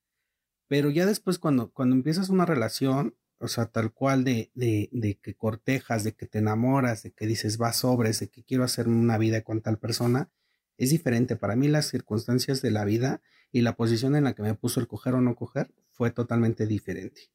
Pero 0.67 0.89
ya 0.89 1.05
después 1.05 1.39
cuando, 1.39 1.71
cuando 1.71 1.95
empiezas 1.95 2.29
una 2.29 2.45
relación, 2.45 3.15
o 3.39 3.47
sea, 3.47 3.67
tal 3.67 3.91
cual 3.91 4.23
de, 4.23 4.51
de, 4.55 4.89
de 4.91 5.19
que 5.19 5.35
cortejas, 5.35 6.03
de 6.03 6.13
que 6.13 6.25
te 6.25 6.39
enamoras, 6.39 7.03
de 7.03 7.11
que 7.11 7.27
dices 7.27 7.61
va 7.61 7.73
sobres, 7.73 8.19
de 8.19 8.29
que 8.29 8.43
quiero 8.43 8.63
hacer 8.63 8.87
una 8.87 9.17
vida 9.17 9.41
con 9.41 9.61
tal 9.61 9.77
persona, 9.77 10.29
es 10.77 10.89
diferente. 10.89 11.35
Para 11.35 11.55
mí 11.55 11.67
las 11.67 11.87
circunstancias 11.87 12.61
de 12.61 12.71
la 12.71 12.85
vida 12.85 13.21
y 13.51 13.61
la 13.61 13.75
posición 13.75 14.15
en 14.15 14.23
la 14.23 14.33
que 14.33 14.43
me 14.43 14.55
puso 14.55 14.79
el 14.79 14.87
coger 14.87 15.15
o 15.15 15.21
no 15.21 15.35
coger 15.35 15.73
fue 15.91 16.11
totalmente 16.11 16.67
diferente. 16.67 17.31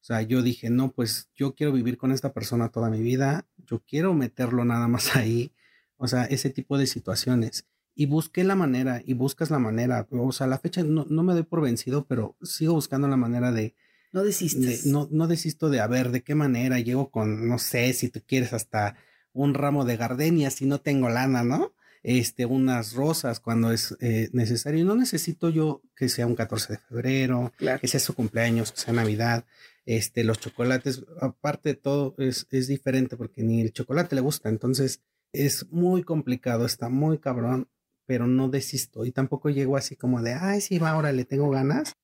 O 0.00 0.04
sea, 0.04 0.22
yo 0.22 0.42
dije, 0.42 0.70
no, 0.70 0.92
pues 0.92 1.30
yo 1.34 1.54
quiero 1.54 1.72
vivir 1.72 1.98
con 1.98 2.10
esta 2.10 2.32
persona 2.32 2.70
toda 2.70 2.88
mi 2.88 3.00
vida, 3.00 3.46
yo 3.58 3.82
quiero 3.86 4.14
meterlo 4.14 4.64
nada 4.64 4.88
más 4.88 5.16
ahí, 5.16 5.52
o 5.96 6.08
sea, 6.08 6.24
ese 6.24 6.50
tipo 6.50 6.78
de 6.78 6.86
situaciones. 6.86 7.66
Y 7.94 8.06
busqué 8.06 8.44
la 8.44 8.54
manera, 8.56 9.02
y 9.04 9.12
buscas 9.12 9.50
la 9.50 9.58
manera, 9.58 10.06
o 10.10 10.32
sea, 10.32 10.46
la 10.46 10.58
fecha 10.58 10.82
no, 10.82 11.04
no 11.10 11.22
me 11.22 11.34
doy 11.34 11.42
por 11.42 11.60
vencido, 11.60 12.06
pero 12.06 12.36
sigo 12.40 12.72
buscando 12.72 13.08
la 13.08 13.18
manera 13.18 13.52
de, 13.52 13.74
No 14.12 14.20
de- 14.20 14.26
desistes. 14.28 14.86
no, 14.86 15.08
no 15.10 15.26
desisto 15.28 15.68
de 15.70 15.80
a 15.80 15.86
ver 15.86 16.10
de 16.10 16.22
qué 16.22 16.34
manera 16.34 16.78
llego 16.80 17.10
con, 17.10 17.48
no 17.48 17.58
sé, 17.58 17.92
si 17.92 18.08
tú 18.08 18.20
quieres 18.26 18.52
hasta 18.52 18.96
un 19.32 19.54
ramo 19.54 19.84
de 19.84 19.96
gardenias 19.96 20.54
si 20.54 20.66
no 20.66 20.80
tengo 20.80 21.08
lana, 21.08 21.44
¿no? 21.44 21.72
Este, 22.02 22.46
unas 22.46 22.94
rosas 22.94 23.40
cuando 23.40 23.70
es 23.72 23.94
eh, 24.00 24.30
necesario. 24.32 24.84
No 24.86 24.94
necesito 24.96 25.50
yo 25.50 25.82
que 25.94 26.08
sea 26.08 26.26
un 26.26 26.34
14 26.34 26.72
de 26.72 26.78
febrero, 26.78 27.52
Claro. 27.58 27.78
que 27.80 27.88
sea 27.88 28.00
su 28.00 28.14
cumpleaños, 28.14 28.72
que 28.72 28.80
sea 28.80 28.94
Navidad, 28.94 29.44
este, 29.84 30.24
los 30.24 30.40
chocolates, 30.40 31.04
aparte 31.20 31.70
de 31.70 31.74
todo, 31.74 32.14
es, 32.18 32.46
es 32.50 32.68
diferente 32.68 33.16
porque 33.16 33.42
ni 33.42 33.60
el 33.60 33.72
chocolate 33.72 34.14
le 34.14 34.20
gusta, 34.22 34.48
entonces 34.48 35.02
es 35.32 35.66
muy 35.70 36.02
complicado, 36.02 36.64
está 36.66 36.88
muy 36.88 37.18
cabrón, 37.18 37.68
pero 38.06 38.26
no 38.26 38.48
desisto 38.48 39.04
y 39.04 39.12
tampoco 39.12 39.50
llego 39.50 39.76
así 39.76 39.94
como 39.94 40.20
de, 40.22 40.34
ay, 40.34 40.60
sí, 40.62 40.78
va, 40.78 40.90
ahora 40.90 41.12
le 41.12 41.24
tengo 41.24 41.50
ganas. 41.50 41.94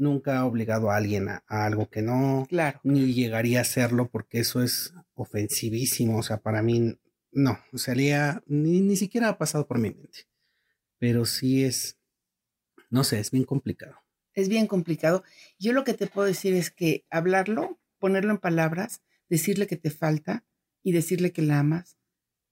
Nunca 0.00 0.36
he 0.36 0.38
obligado 0.40 0.90
a 0.90 0.96
alguien 0.96 1.28
a, 1.28 1.44
a 1.46 1.66
algo 1.66 1.90
que 1.90 2.00
no, 2.00 2.46
Claro. 2.48 2.80
ni 2.84 3.12
llegaría 3.12 3.58
a 3.58 3.62
hacerlo 3.62 4.08
porque 4.10 4.40
eso 4.40 4.62
es 4.62 4.94
ofensivísimo, 5.14 6.18
o 6.18 6.22
sea, 6.22 6.38
para 6.38 6.62
mí 6.62 6.98
no, 7.32 7.58
sería, 7.74 8.42
ni, 8.46 8.80
ni 8.80 8.96
siquiera 8.96 9.28
ha 9.28 9.36
pasado 9.38 9.66
por 9.66 9.78
mi 9.78 9.90
mente, 9.90 10.20
pero 10.98 11.26
sí 11.26 11.64
es, 11.64 11.98
no 12.88 13.04
sé, 13.04 13.20
es 13.20 13.30
bien 13.30 13.44
complicado. 13.44 13.96
Es 14.32 14.48
bien 14.48 14.66
complicado. 14.68 15.22
Yo 15.58 15.72
lo 15.72 15.84
que 15.84 15.92
te 15.94 16.06
puedo 16.06 16.26
decir 16.26 16.54
es 16.54 16.70
que 16.70 17.04
hablarlo, 17.10 17.78
ponerlo 17.98 18.30
en 18.30 18.38
palabras, 18.38 19.02
decirle 19.28 19.66
que 19.66 19.76
te 19.76 19.90
falta 19.90 20.44
y 20.82 20.92
decirle 20.92 21.32
que 21.32 21.42
la 21.42 21.58
amas. 21.58 21.98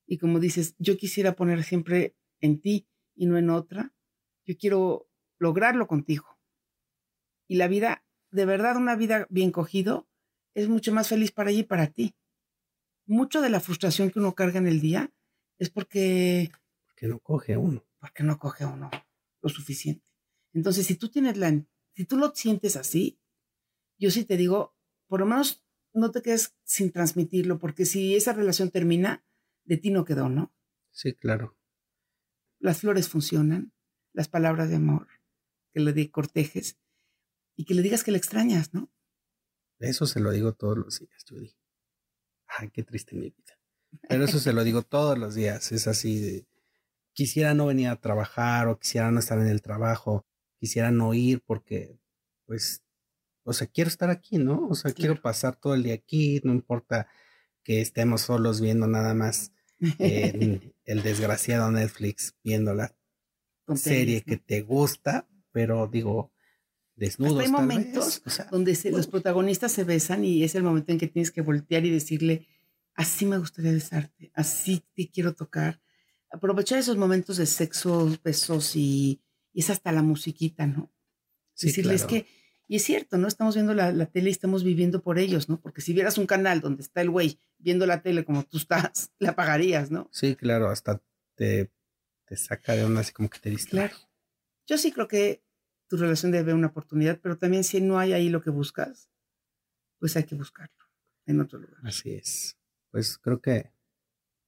Y 0.05 0.17
como 0.17 0.39
dices, 0.39 0.75
yo 0.77 0.97
quisiera 0.97 1.35
poner 1.35 1.63
siempre 1.63 2.15
en 2.41 2.61
ti 2.61 2.87
y 3.15 3.25
no 3.25 3.37
en 3.37 3.49
otra. 3.49 3.93
Yo 4.45 4.55
quiero 4.57 5.09
lograrlo 5.39 5.87
contigo. 5.87 6.25
Y 7.49 7.55
la 7.55 7.67
vida, 7.67 8.05
de 8.29 8.45
verdad, 8.45 8.77
una 8.77 8.95
vida 8.95 9.25
bien 9.31 9.51
cogido, 9.51 10.07
es 10.53 10.69
mucho 10.69 10.93
más 10.93 11.09
feliz 11.09 11.31
para 11.31 11.49
ella 11.49 11.61
y 11.61 11.63
para 11.63 11.87
ti. 11.87 12.15
Mucho 13.07 13.41
de 13.41 13.49
la 13.49 13.59
frustración 13.59 14.11
que 14.11 14.19
uno 14.19 14.35
carga 14.35 14.59
en 14.59 14.67
el 14.67 14.79
día 14.79 15.11
es 15.57 15.71
porque 15.71 16.51
Porque 16.87 17.07
no 17.07 17.19
coge 17.19 17.57
uno. 17.57 17.83
Porque 17.99 18.23
no 18.23 18.37
coge 18.37 18.65
uno 18.65 18.91
lo 19.41 19.49
suficiente. 19.49 20.05
Entonces, 20.53 20.85
si 20.85 20.95
tú 20.95 21.09
tienes 21.09 21.37
la, 21.37 21.65
si 21.95 22.05
tú 22.05 22.17
lo 22.17 22.35
sientes 22.35 22.75
así, 22.75 23.19
yo 23.97 24.11
sí 24.11 24.25
te 24.25 24.37
digo, 24.37 24.75
por 25.07 25.21
lo 25.21 25.25
menos 25.25 25.65
no 25.91 26.11
te 26.11 26.21
quedes 26.21 26.55
sin 26.63 26.91
transmitirlo, 26.91 27.57
porque 27.57 27.85
si 27.85 28.15
esa 28.15 28.33
relación 28.33 28.69
termina, 28.69 29.25
de 29.63 29.77
ti 29.77 29.89
no 29.89 30.05
quedó, 30.05 30.29
¿no? 30.29 30.53
Sí, 30.91 31.13
claro. 31.13 31.57
Las 32.59 32.81
flores 32.81 33.09
funcionan, 33.09 33.73
las 34.13 34.27
palabras 34.27 34.69
de 34.69 34.75
amor, 34.75 35.07
que 35.71 35.79
le 35.79 36.11
cortejes 36.11 36.77
y 37.59 37.65
que 37.65 37.73
le 37.73 37.81
digas 37.81 38.05
que 38.05 38.11
le 38.11 38.17
extrañas, 38.17 38.73
¿no? 38.73 38.89
Eso 39.79 40.05
se 40.05 40.21
lo 40.21 40.31
digo 40.31 40.53
todos 40.53 40.77
los 40.77 40.97
días, 40.97 41.25
Judy. 41.27 41.53
Ay, 42.47 42.69
qué 42.69 42.83
triste 42.83 43.17
mi 43.17 43.31
vida. 43.31 43.59
Pero 44.07 44.23
eso 44.23 44.39
se 44.39 44.53
lo 44.53 44.63
digo 44.63 44.81
todos 44.83 45.17
los 45.17 45.35
días. 45.35 45.73
Es 45.73 45.85
así 45.85 46.21
de, 46.21 46.47
quisiera 47.11 47.53
no 47.53 47.65
venir 47.65 47.89
a 47.89 47.99
trabajar 47.99 48.69
o 48.69 48.79
quisiera 48.79 49.11
no 49.11 49.19
estar 49.19 49.37
en 49.39 49.47
el 49.47 49.61
trabajo, 49.61 50.25
quisiera 50.57 50.89
no 50.89 51.13
ir 51.13 51.43
porque, 51.45 51.99
pues, 52.45 52.81
o 53.43 53.51
sea, 53.51 53.67
quiero 53.67 53.89
estar 53.89 54.09
aquí, 54.09 54.37
¿no? 54.37 54.69
O 54.69 54.75
sea, 54.75 54.93
quiero 54.93 55.21
pasar 55.21 55.57
todo 55.57 55.73
el 55.73 55.83
día 55.83 55.95
aquí, 55.95 56.39
no 56.45 56.53
importa 56.53 57.09
que 57.61 57.81
estemos 57.81 58.21
solos 58.21 58.61
viendo 58.61 58.87
nada 58.87 59.13
más 59.13 59.51
el 59.99 61.03
desgraciado 61.03 61.69
Netflix, 61.71 62.35
viendo 62.41 62.73
la 62.73 62.95
serie 63.75 64.21
que 64.21 64.37
te 64.37 64.61
gusta, 64.61 65.27
pero 65.51 65.87
digo, 65.87 66.31
desnudos. 66.99 67.39
hay 67.39 67.49
momentos 67.49 68.21
donde 68.51 68.77
los 68.91 69.07
protagonistas 69.07 69.71
se 69.71 69.83
besan 69.83 70.23
y 70.23 70.43
es 70.43 70.53
el 70.55 70.63
momento 70.63 70.91
en 70.91 70.99
que 70.99 71.07
tienes 71.07 71.31
que 71.31 71.41
voltear 71.41 71.85
y 71.85 71.89
decirle, 71.89 72.47
así 72.93 73.25
me 73.25 73.37
gustaría 73.37 73.71
besarte, 73.71 74.31
así 74.35 74.83
te 74.93 75.09
quiero 75.09 75.33
tocar. 75.33 75.81
Aprovechar 76.31 76.77
esos 76.77 76.97
momentos 76.97 77.37
de 77.37 77.45
sexo, 77.45 78.15
besos 78.23 78.75
y, 78.75 79.21
es 79.53 79.69
hasta 79.69 79.91
la 79.91 80.03
musiquita, 80.03 80.67
¿no? 80.67 80.91
Decirles 81.59 82.05
que, 82.05 82.27
y 82.67 82.75
es 82.75 82.83
cierto, 82.83 83.17
¿no? 83.17 83.27
Estamos 83.27 83.55
viendo 83.55 83.73
la, 83.73 83.91
la, 83.91 84.05
tele 84.05 84.29
y 84.29 84.31
estamos 84.31 84.63
viviendo 84.63 85.01
por 85.01 85.17
ellos, 85.17 85.49
¿no? 85.49 85.59
Porque 85.59 85.81
si 85.81 85.91
vieras 85.91 86.17
un 86.17 86.27
canal 86.27 86.61
donde 86.61 86.83
está 86.83 87.01
el 87.01 87.09
güey 87.09 87.39
viendo 87.57 87.85
la 87.85 88.01
tele 88.01 88.23
como 88.23 88.43
tú 88.43 88.57
estás, 88.57 89.11
la 89.19 89.31
apagarías, 89.31 89.91
¿no? 89.91 90.07
Sí, 90.11 90.35
claro, 90.35 90.69
hasta 90.69 91.01
te, 91.35 91.71
te 92.25 92.37
saca 92.37 92.73
de 92.75 92.85
una 92.85 92.99
así 93.01 93.11
como 93.11 93.29
que 93.29 93.39
te 93.39 93.49
distrae. 93.49 93.89
Claro. 93.89 94.09
Yo 94.67 94.77
sí 94.77 94.91
creo 94.91 95.07
que 95.07 95.41
tu 95.89 95.97
relación 95.97 96.31
debe 96.31 96.53
una 96.53 96.67
oportunidad, 96.67 97.19
pero 97.21 97.37
también 97.37 97.63
si 97.63 97.81
no 97.81 97.99
hay 97.99 98.13
ahí 98.13 98.29
lo 98.29 98.41
que 98.41 98.51
buscas, 98.51 99.09
pues 99.97 100.15
hay 100.15 100.23
que 100.23 100.35
buscarlo 100.35 100.85
en 101.25 101.41
otro 101.41 101.59
lugar. 101.59 101.79
Así 101.83 102.13
es. 102.13 102.57
Pues 102.91 103.17
creo 103.17 103.41
que 103.41 103.71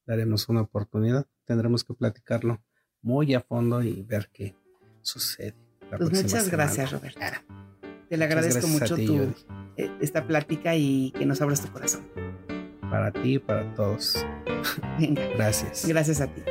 daremos 0.06 0.48
una 0.48 0.62
oportunidad, 0.62 1.26
tendremos 1.44 1.84
que 1.84 1.94
platicarlo 1.94 2.62
muy 3.02 3.34
a 3.34 3.40
fondo 3.40 3.82
y 3.82 4.02
ver 4.02 4.30
qué 4.32 4.54
sucede. 5.02 5.56
pues 5.98 6.12
muchas 6.12 6.48
gracias, 6.48 6.92
Roberto. 6.92 7.20
Te 8.08 8.16
le 8.16 8.24
agradezco 8.24 8.68
mucho 8.68 8.94
tu, 8.96 9.34
eh, 9.76 9.90
esta 10.00 10.26
plática 10.26 10.76
y 10.76 11.12
que 11.12 11.26
nos 11.26 11.40
abras 11.40 11.60
tu 11.60 11.72
corazón. 11.72 12.06
Para 12.90 13.10
ti 13.10 13.34
y 13.34 13.38
para 13.38 13.74
todos. 13.74 14.24
Gracias. 15.36 15.86
Gracias 15.86 16.20
a 16.20 16.26
ti. 16.26 16.42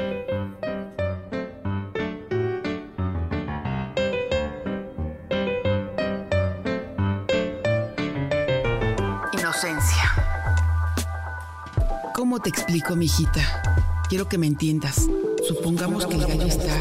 ¿Cómo 12.15 12.39
te 12.39 12.49
explico, 12.49 12.95
mi 12.95 13.05
hijita? 13.05 13.61
Quiero 14.09 14.27
que 14.27 14.39
me 14.39 14.47
entiendas. 14.47 15.07
Supongamos 15.47 16.07
que 16.07 16.15
el 16.15 16.25
gallo 16.25 16.47
está 16.47 16.73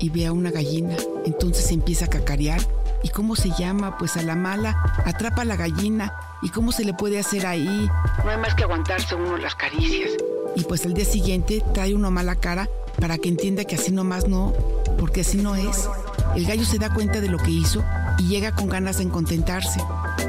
y 0.00 0.10
ve 0.10 0.26
a 0.26 0.32
una 0.32 0.50
gallina, 0.50 0.96
entonces 1.24 1.70
empieza 1.70 2.06
a 2.06 2.08
cacarear. 2.08 2.60
¿Y 3.04 3.10
cómo 3.10 3.36
se 3.36 3.50
llama? 3.50 3.96
Pues 3.96 4.16
a 4.16 4.22
la 4.22 4.34
mala, 4.34 4.76
atrapa 5.04 5.42
a 5.42 5.44
la 5.44 5.54
gallina. 5.54 6.12
¿Y 6.42 6.48
cómo 6.48 6.72
se 6.72 6.84
le 6.84 6.94
puede 6.94 7.20
hacer 7.20 7.46
ahí? 7.46 7.88
No 8.24 8.30
hay 8.30 8.38
más 8.38 8.56
que 8.56 8.64
aguantarse 8.64 9.14
uno 9.14 9.36
las 9.36 9.54
caricias. 9.54 10.10
Y 10.56 10.64
pues 10.64 10.84
al 10.84 10.94
día 10.94 11.04
siguiente 11.04 11.62
trae 11.72 11.94
una 11.94 12.10
mala 12.10 12.34
cara 12.34 12.68
para 13.00 13.18
que 13.18 13.28
entienda 13.28 13.64
que 13.64 13.76
así 13.76 13.92
nomás 13.92 14.26
no, 14.26 14.52
porque 14.98 15.20
así 15.20 15.38
no 15.38 15.54
es. 15.54 15.88
El 16.34 16.44
gallo 16.44 16.64
se 16.64 16.78
da 16.78 16.92
cuenta 16.92 17.20
de 17.20 17.28
lo 17.28 17.38
que 17.38 17.52
hizo 17.52 17.84
y 18.18 18.26
llega 18.26 18.52
con 18.52 18.68
ganas 18.68 18.98
de 18.98 19.08
contentarse. 19.08 19.80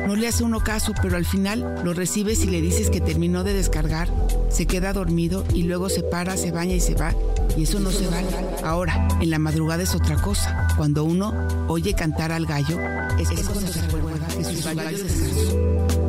No 0.08 0.16
le 0.16 0.28
hace 0.28 0.44
uno 0.44 0.60
caso, 0.60 0.94
pero 1.02 1.18
al 1.18 1.26
final 1.26 1.82
lo 1.84 1.94
recibes 1.94 2.44
y 2.44 2.48
le 2.48 2.62
dices 2.62 2.90
que 2.90 3.02
terminó 3.02 3.44
de 3.44 3.54
descargar, 3.54 4.10
se 4.50 4.66
queda 4.66 4.94
dormido 4.94 5.44
y 5.54 5.64
luego 5.64 5.90
se 5.90 6.04
para, 6.04 6.38
se 6.38 6.52
baña 6.52 6.76
y 6.76 6.80
se 6.80 6.96
va. 6.96 7.14
Y 7.58 7.64
eso 7.64 7.80
no 7.80 7.92
se 7.92 8.08
vale. 8.08 8.28
Ahora, 8.64 9.08
en 9.22 9.30
la 9.30 9.40
madrugada 9.40 9.84
es 9.84 9.96
otra 9.96 10.16
cosa. 10.16 10.68
Cuando 10.78 11.04
uno 11.04 11.34
oye 11.68 11.94
cantar 11.94 12.32
al 12.32 12.46
gallo, 12.46 12.80
es, 13.20 13.30
se 13.30 13.82
recuerda 13.82 14.28
que 14.28 14.44
sus 14.44 14.66
gallos 14.66 15.02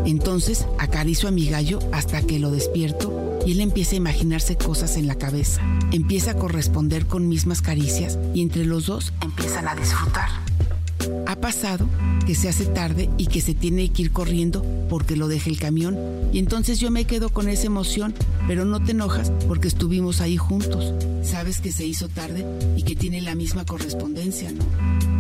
Entonces 0.07 0.67
acaricio 0.79 1.29
a 1.29 1.33
mi 1.33 1.49
gallo 1.49 1.79
hasta 1.93 2.23
que 2.23 2.39
lo 2.39 2.51
despierto 2.51 3.41
y 3.47 3.53
él 3.53 3.61
empieza 3.61 3.93
a 3.93 3.97
imaginarse 3.97 4.57
cosas 4.57 4.97
en 4.97 5.07
la 5.07 5.17
cabeza. 5.17 5.61
Empieza 5.93 6.33
a 6.33 6.35
corresponder 6.35 7.07
con 7.07 7.29
mismas 7.29 7.61
caricias 7.61 8.19
y 8.35 8.43
entre 8.43 8.65
los 8.65 8.87
dos 8.87 9.13
empiezan 9.23 9.69
a 9.69 9.75
disfrutar. 9.75 10.29
Pasado 11.45 11.87
que 12.27 12.35
se 12.35 12.49
hace 12.49 12.65
tarde 12.65 13.11
y 13.19 13.27
que 13.27 13.43
se 13.43 13.53
tiene 13.53 13.91
que 13.91 14.01
ir 14.01 14.13
corriendo 14.13 14.65
porque 14.89 15.15
lo 15.15 15.29
deja 15.29 15.51
el 15.51 15.59
camión 15.59 15.95
y 16.33 16.39
entonces 16.39 16.81
yo 16.81 16.91
me 16.91 17.05
quedo 17.05 17.29
con 17.29 17.51
esa 17.51 17.67
emoción, 17.67 18.15
pero 18.47 18.65
no 18.65 18.83
te 18.83 18.93
enojas 18.93 19.31
porque 19.47 19.69
estuvimos 19.69 20.23
ahí 20.23 20.39
juntos. 20.39 20.95
Sabes 21.23 21.61
que 21.61 21.71
se 21.71 21.85
hizo 21.85 22.09
tarde 22.09 22.47
y 22.79 22.83
que 22.85 22.97
tiene 22.97 23.21
la 23.21 23.35
misma 23.35 23.67
correspondencia, 23.67 24.53
¿no? 24.53 25.14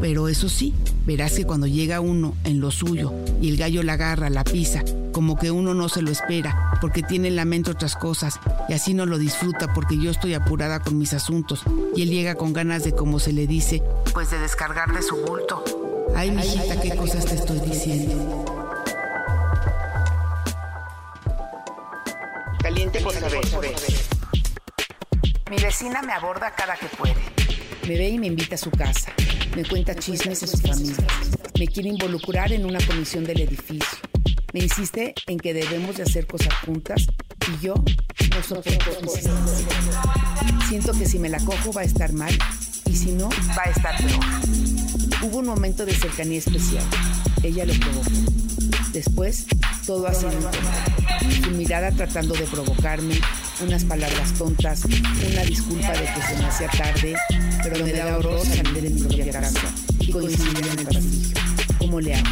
Pero 0.00 0.28
eso 0.28 0.48
sí, 0.48 0.74
verás 1.04 1.32
que 1.32 1.44
cuando 1.44 1.66
llega 1.66 2.00
uno 2.00 2.34
en 2.44 2.60
lo 2.60 2.70
suyo 2.70 3.12
y 3.42 3.50
el 3.50 3.56
gallo 3.56 3.82
la 3.82 3.94
agarra, 3.94 4.30
la 4.30 4.44
pisa, 4.44 4.82
como 5.12 5.36
que 5.36 5.50
uno 5.50 5.74
no 5.74 5.88
se 5.88 6.02
lo 6.02 6.10
espera, 6.10 6.78
porque 6.80 7.02
tiene 7.02 7.28
en 7.28 7.36
la 7.36 7.44
mente 7.44 7.70
otras 7.70 7.96
cosas, 7.96 8.40
y 8.68 8.72
así 8.72 8.94
no 8.94 9.04
lo 9.06 9.18
disfruta 9.18 9.72
porque 9.74 9.98
yo 9.98 10.10
estoy 10.10 10.34
apurada 10.34 10.80
con 10.80 10.96
mis 10.96 11.12
asuntos, 11.12 11.64
y 11.94 12.02
él 12.02 12.10
llega 12.10 12.34
con 12.34 12.52
ganas 12.52 12.84
de, 12.84 12.92
como 12.92 13.18
se 13.18 13.32
le 13.32 13.46
dice, 13.46 13.82
pues 14.14 14.30
de 14.30 14.38
descargar 14.38 14.94
de 14.94 15.02
su 15.02 15.16
bulto. 15.16 15.62
Ay, 16.16 16.30
mijita, 16.30 16.80
qué 16.80 16.94
cosas 16.96 17.24
te 17.24 17.34
estoy 17.34 17.60
diciendo. 17.60 18.44
Caliente 22.62 23.00
por 23.00 23.12
saber. 23.12 23.40
Mi 25.50 25.56
vecina 25.56 26.02
me 26.02 26.12
aborda 26.12 26.52
cada 26.54 26.76
que 26.76 26.86
puede. 26.86 27.16
Me 27.88 27.98
ve 27.98 28.10
y 28.10 28.18
me 28.18 28.26
invita 28.26 28.54
a 28.54 28.58
su 28.58 28.70
casa. 28.70 29.12
Me 29.56 29.64
cuenta 29.64 29.94
chismes 29.94 30.40
de 30.40 30.46
su 30.46 30.58
familia. 30.58 30.96
Me 31.58 31.66
quiere 31.66 31.88
involucrar 31.88 32.52
en 32.52 32.64
una 32.64 32.78
comisión 32.86 33.24
del 33.24 33.40
edificio. 33.40 33.98
Me 34.52 34.60
insiste 34.60 35.14
en 35.26 35.38
que 35.38 35.54
debemos 35.54 35.96
de 35.96 36.04
hacer 36.04 36.26
cosas 36.26 36.54
juntas 36.66 37.06
y 37.48 37.64
yo 37.64 37.74
no 37.74 38.42
soporto 38.42 38.90
Siento 40.68 40.92
que 40.92 41.06
si 41.06 41.18
me 41.18 41.28
la 41.28 41.38
cojo 41.40 41.72
va 41.72 41.82
a 41.82 41.84
estar 41.84 42.12
mal 42.12 42.36
y 42.86 42.94
si 42.94 43.12
no, 43.12 43.28
va 43.56 43.62
a 43.66 43.70
estar 43.70 43.96
peor. 43.98 44.24
Hubo 45.22 45.38
un 45.38 45.46
momento 45.46 45.84
de 45.84 45.94
cercanía 45.94 46.38
especial. 46.38 46.84
Ella 47.42 47.64
lo 47.64 47.74
provocó. 47.74 48.10
Después, 48.92 49.46
todo 49.86 50.06
ha 50.06 50.14
sido 50.14 50.32
Su 51.44 51.50
mirada 51.52 51.90
tratando 51.92 52.34
de 52.34 52.44
provocarme, 52.44 53.20
unas 53.62 53.84
palabras 53.84 54.32
tontas, 54.34 54.84
una 54.84 55.42
disculpa 55.42 55.92
de 55.92 56.04
que 56.04 56.22
se 56.22 56.36
me 56.38 56.44
hacía 56.46 56.68
tarde, 56.68 57.14
pero 57.62 57.84
me 57.84 57.92
da 57.92 58.16
horror 58.16 58.44
salir 58.44 58.82
de 58.82 58.90
mi 58.90 59.00
propia 59.02 59.32
casa 59.32 59.74
y 59.98 60.10
coincidir 60.10 60.66
en 60.66 60.78
el 60.78 60.84
pasillo. 60.86 61.34
¿Cómo 61.78 62.00
le 62.00 62.14
hago? 62.14 62.28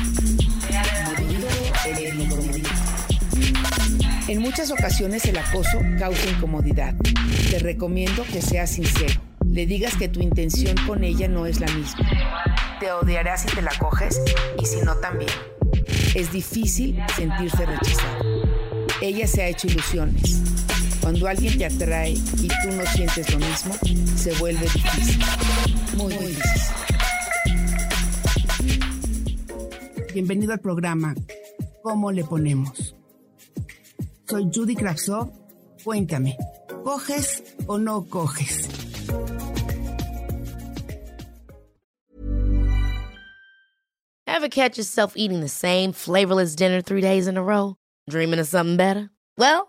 En 4.29 4.41
muchas 4.41 4.71
ocasiones 4.71 5.25
el 5.25 5.39
acoso 5.39 5.81
causa 5.99 6.29
incomodidad. 6.29 6.95
Te 7.51 7.59
recomiendo 7.59 8.25
que 8.25 8.43
seas 8.43 8.71
sincero. 8.71 9.21
Le 9.45 9.67
digas 9.67 9.97
que 9.97 10.09
tu 10.09 10.21
intención 10.21 10.77
con 10.87 11.03
ella 11.05 11.29
no 11.29 11.47
es 11.47 11.61
la 11.61 11.67
misma. 11.69 12.07
Te 12.81 12.93
odiará 12.93 13.37
si 13.39 13.49
te 13.49 13.63
la 13.63 13.73
coges 13.79 14.21
y 14.61 14.67
si 14.67 14.81
no 14.83 14.97
también. 14.97 15.31
Es 16.15 16.31
difícil 16.33 16.99
sentirse 17.17 17.65
rechazado. 17.65 18.25
Ella 19.01 19.27
se 19.27 19.43
ha 19.43 19.49
hecho 19.49 19.67
ilusiones. 19.67 20.58
Cuando 21.09 21.27
alguien 21.27 21.57
te 21.57 21.65
atrae 21.65 22.11
y 22.11 22.49
tú 22.49 22.71
no 22.77 22.85
sientes 22.85 23.33
lo 23.33 23.39
mismo, 23.39 23.75
se 24.15 24.31
vuelve 24.35 24.61
difícil. 24.61 25.19
Muy 25.97 26.13
difícil. 26.13 26.75
Bienvenido 30.13 30.53
al 30.53 30.61
programa 30.61 31.15
¿Cómo 31.83 32.13
le 32.13 32.25
ponemos? 32.25 32.95
Soy 34.29 34.51
Judy 34.55 34.77
Kravsov. 34.77 35.33
Cuéntame, 35.83 36.37
¿coges 36.85 37.43
o 37.67 37.79
no 37.79 38.05
coges? 38.05 38.69
Ever 44.27 44.51
catch 44.51 44.77
yourself 44.77 45.17
eating 45.17 45.41
the 45.41 45.49
same 45.49 45.95
flavorless 45.95 46.55
dinner 46.55 46.83
three 46.83 47.01
days 47.01 47.27
in 47.27 47.39
a 47.39 47.43
row? 47.43 47.77
Dreaming 48.11 48.41
of 48.41 48.47
something 48.47 48.77
better? 48.77 49.09
Well, 49.39 49.69